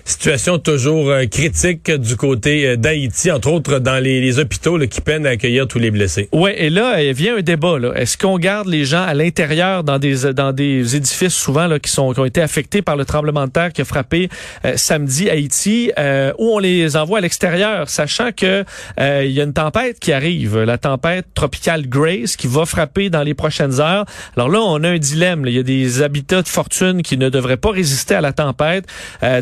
Situation 0.08 0.58
toujours 0.58 1.10
euh, 1.10 1.26
critique 1.26 1.90
du 1.90 2.16
côté 2.16 2.66
euh, 2.66 2.76
d'Haïti, 2.76 3.30
entre 3.30 3.52
autres 3.52 3.78
dans 3.78 4.02
les, 4.02 4.38
hôpitaux 4.38 4.78
qui 4.86 5.02
peinent 5.02 5.26
à 5.26 5.30
accueillir 5.30 5.68
tous 5.68 5.78
les 5.78 5.90
blessés. 5.90 6.30
Oui, 6.32 6.50
et 6.56 6.70
là, 6.70 7.02
il 7.02 7.12
vient 7.12 7.36
un 7.36 7.42
débat. 7.42 7.76
Est-ce 7.94 8.16
qu'on 8.16 8.38
garde 8.38 8.68
les 8.68 8.86
gens 8.86 9.02
à 9.02 9.12
l'intérieur 9.12 9.84
dans 9.84 9.98
des 9.98 10.32
dans 10.32 10.52
des 10.52 10.96
édifices 10.96 11.34
souvent 11.34 11.66
là, 11.66 11.78
qui 11.78 11.90
sont 11.90 12.12
qui 12.14 12.20
ont 12.20 12.24
été 12.24 12.40
affectés 12.40 12.80
par 12.80 12.96
le 12.96 13.04
tremblement 13.04 13.46
de 13.46 13.50
terre 13.50 13.70
qui 13.70 13.82
a 13.82 13.84
frappé 13.84 14.30
euh, 14.64 14.72
samedi 14.76 15.28
Haïti, 15.28 15.92
ou 16.38 16.54
on 16.54 16.58
les 16.58 16.96
envoie 16.96 17.18
à 17.18 17.20
l'extérieur, 17.20 17.90
sachant 17.90 18.32
que 18.32 18.64
il 18.98 19.30
y 19.30 19.40
a 19.40 19.44
une 19.44 19.52
tempête 19.52 19.98
qui 19.98 20.12
arrive, 20.12 20.58
la 20.58 20.78
tempête 20.78 21.26
tropicale 21.34 21.86
Grace 21.86 22.36
qui 22.36 22.46
va 22.46 22.64
frapper 22.64 23.10
dans 23.10 23.22
les 23.22 23.34
prochaines 23.34 23.78
heures. 23.80 24.06
Alors 24.36 24.48
là, 24.48 24.60
on 24.60 24.82
a 24.84 24.88
un 24.88 24.98
dilemme. 24.98 25.44
Il 25.46 25.52
y 25.52 25.58
a 25.58 25.62
des 25.62 26.00
habitats 26.02 26.40
de 26.40 26.48
fortune 26.48 27.02
qui 27.02 27.18
ne 27.18 27.28
devraient 27.28 27.58
pas 27.58 27.72
résister 27.72 28.14
à 28.14 28.22
la 28.22 28.32
tempête. 28.32 28.86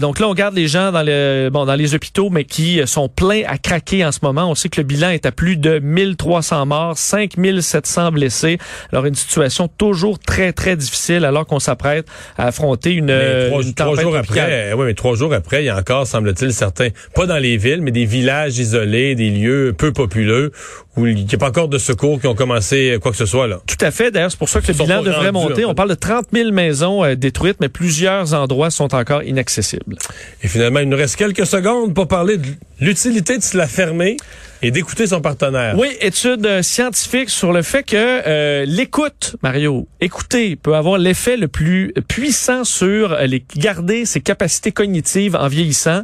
donc 0.00 0.15
là, 0.20 0.28
on 0.28 0.34
garde 0.34 0.54
les 0.54 0.68
gens 0.68 0.92
dans, 0.92 1.02
le, 1.02 1.48
bon, 1.52 1.64
dans 1.64 1.74
les 1.74 1.94
hôpitaux, 1.94 2.30
mais 2.30 2.44
qui 2.44 2.80
sont 2.86 3.08
pleins 3.08 3.42
à 3.46 3.58
craquer 3.58 4.04
en 4.04 4.12
ce 4.12 4.20
moment. 4.22 4.50
On 4.50 4.54
sait 4.54 4.68
que 4.68 4.80
le 4.80 4.86
bilan 4.86 5.10
est 5.10 5.26
à 5.26 5.32
plus 5.32 5.56
de 5.56 5.78
1300 5.78 6.66
morts, 6.66 6.98
5700 6.98 8.12
blessés. 8.12 8.58
Alors, 8.92 9.06
une 9.06 9.14
situation 9.14 9.68
toujours 9.68 10.18
très, 10.18 10.52
très 10.52 10.76
difficile 10.76 11.24
alors 11.24 11.46
qu'on 11.46 11.60
s'apprête 11.60 12.06
à 12.38 12.46
affronter 12.46 12.92
une, 12.92 13.06
trois, 13.48 13.62
une 13.62 13.74
trois 13.74 14.00
jours 14.00 14.16
après, 14.16 14.72
oui, 14.72 14.86
mais 14.86 14.94
trois 14.94 15.16
jours 15.16 15.34
après, 15.34 15.62
il 15.62 15.66
y 15.66 15.70
a 15.70 15.76
encore, 15.76 16.06
semble-t-il, 16.06 16.52
certains, 16.52 16.88
pas 17.14 17.26
dans 17.26 17.38
les 17.38 17.56
villes, 17.56 17.82
mais 17.82 17.90
des 17.90 18.06
villages 18.06 18.58
isolés, 18.58 19.14
des 19.14 19.30
lieux 19.30 19.74
peu 19.76 19.92
populeux 19.92 20.52
où 20.96 21.06
il 21.06 21.26
n'y 21.26 21.34
a 21.34 21.38
pas 21.38 21.48
encore 21.48 21.68
de 21.68 21.78
secours 21.78 22.20
qui 22.20 22.26
ont 22.26 22.34
commencé 22.34 22.98
quoi 23.02 23.10
que 23.10 23.16
ce 23.16 23.26
soit 23.26 23.46
là. 23.46 23.60
Tout 23.66 23.84
à 23.84 23.90
fait. 23.90 24.10
D'ailleurs, 24.10 24.30
c'est 24.30 24.38
pour 24.38 24.48
ça 24.48 24.60
que 24.60 24.68
le 24.68 24.74
bilan 24.74 25.02
devrait 25.02 25.32
monter. 25.32 25.64
On 25.64 25.74
parle 25.74 25.90
de 25.90 25.94
30 25.94 26.26
000 26.32 26.52
maisons 26.52 27.04
euh, 27.04 27.14
détruites, 27.14 27.58
mais 27.60 27.68
plusieurs 27.68 28.34
endroits 28.34 28.70
sont 28.70 28.94
encore 28.94 29.22
inaccessibles. 29.22 29.96
Et 30.42 30.48
finalement, 30.48 30.80
il 30.80 30.88
nous 30.88 30.96
reste 30.96 31.16
quelques 31.16 31.46
secondes 31.46 31.94
pour 31.94 32.08
parler 32.08 32.38
de 32.38 32.46
l'utilité 32.80 33.38
de 33.38 33.42
se 33.42 33.56
la 33.56 33.66
fermer 33.66 34.16
et 34.62 34.70
d'écouter 34.70 35.06
son 35.06 35.20
partenaire. 35.20 35.74
Oui, 35.78 35.88
étude 36.00 36.46
euh, 36.46 36.62
scientifique 36.62 37.30
sur 37.30 37.52
le 37.52 37.62
fait 37.62 37.82
que 37.82 37.96
euh, 37.96 38.64
l'écoute, 38.66 39.36
Mario, 39.42 39.86
écouter 40.00 40.56
peut 40.56 40.74
avoir 40.74 40.98
l'effet 40.98 41.36
le 41.36 41.46
plus 41.46 41.92
puissant 42.08 42.64
sur 42.64 43.12
euh, 43.12 43.26
les 43.26 43.44
garder 43.56 44.06
ses 44.06 44.20
capacités 44.20 44.72
cognitives 44.72 45.36
en 45.36 45.48
vieillissant. 45.48 46.02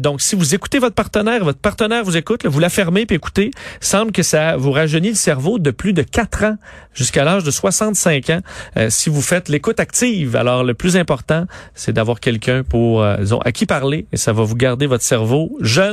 donc, 0.00 0.20
si 0.20 0.36
vous 0.36 0.54
écoutez 0.54 0.78
votre 0.78 0.94
partenaire, 0.94 1.44
votre 1.44 1.58
partenaire 1.58 2.04
vous 2.04 2.16
écoute, 2.16 2.46
vous 2.46 2.60
la 2.60 2.68
fermez 2.68 3.06
puis 3.06 3.16
écoutez, 3.16 3.50
semble 3.80 4.12
que 4.12 4.22
ça 4.22 4.56
vous 4.56 4.72
rajeunit 4.72 5.10
le 5.10 5.14
cerveau 5.14 5.58
de 5.58 5.70
plus 5.70 5.92
de 5.92 6.02
4 6.02 6.44
ans 6.44 6.56
jusqu'à 6.94 7.24
l'âge 7.24 7.44
de 7.44 7.50
65 7.50 8.30
ans 8.30 8.40
si 8.88 9.10
vous 9.10 9.22
faites 9.22 9.48
l'écoute 9.48 9.80
active. 9.80 10.36
Alors, 10.36 10.64
le 10.64 10.74
plus 10.74 10.96
important, 10.96 11.46
c'est 11.74 11.92
d'avoir 11.92 12.20
quelqu'un 12.20 12.62
pour, 12.62 13.04
disons, 13.18 13.40
à 13.40 13.52
qui 13.52 13.66
parler 13.66 14.06
et 14.12 14.16
ça 14.16 14.32
va 14.32 14.42
vous 14.42 14.56
garder 14.56 14.86
votre 14.86 15.04
cerveau 15.04 15.56
jeune 15.60 15.89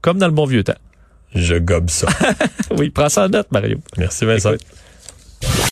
comme 0.00 0.18
dans 0.18 0.26
le 0.26 0.32
bon 0.32 0.46
vieux 0.46 0.64
temps. 0.64 0.78
Je 1.34 1.56
gobe 1.56 1.90
ça. 1.90 2.08
oui, 2.78 2.90
prends 2.90 3.08
ça 3.08 3.26
en 3.26 3.28
note, 3.28 3.50
Mario. 3.50 3.78
Merci, 3.98 4.24
Vincent. 4.24 4.52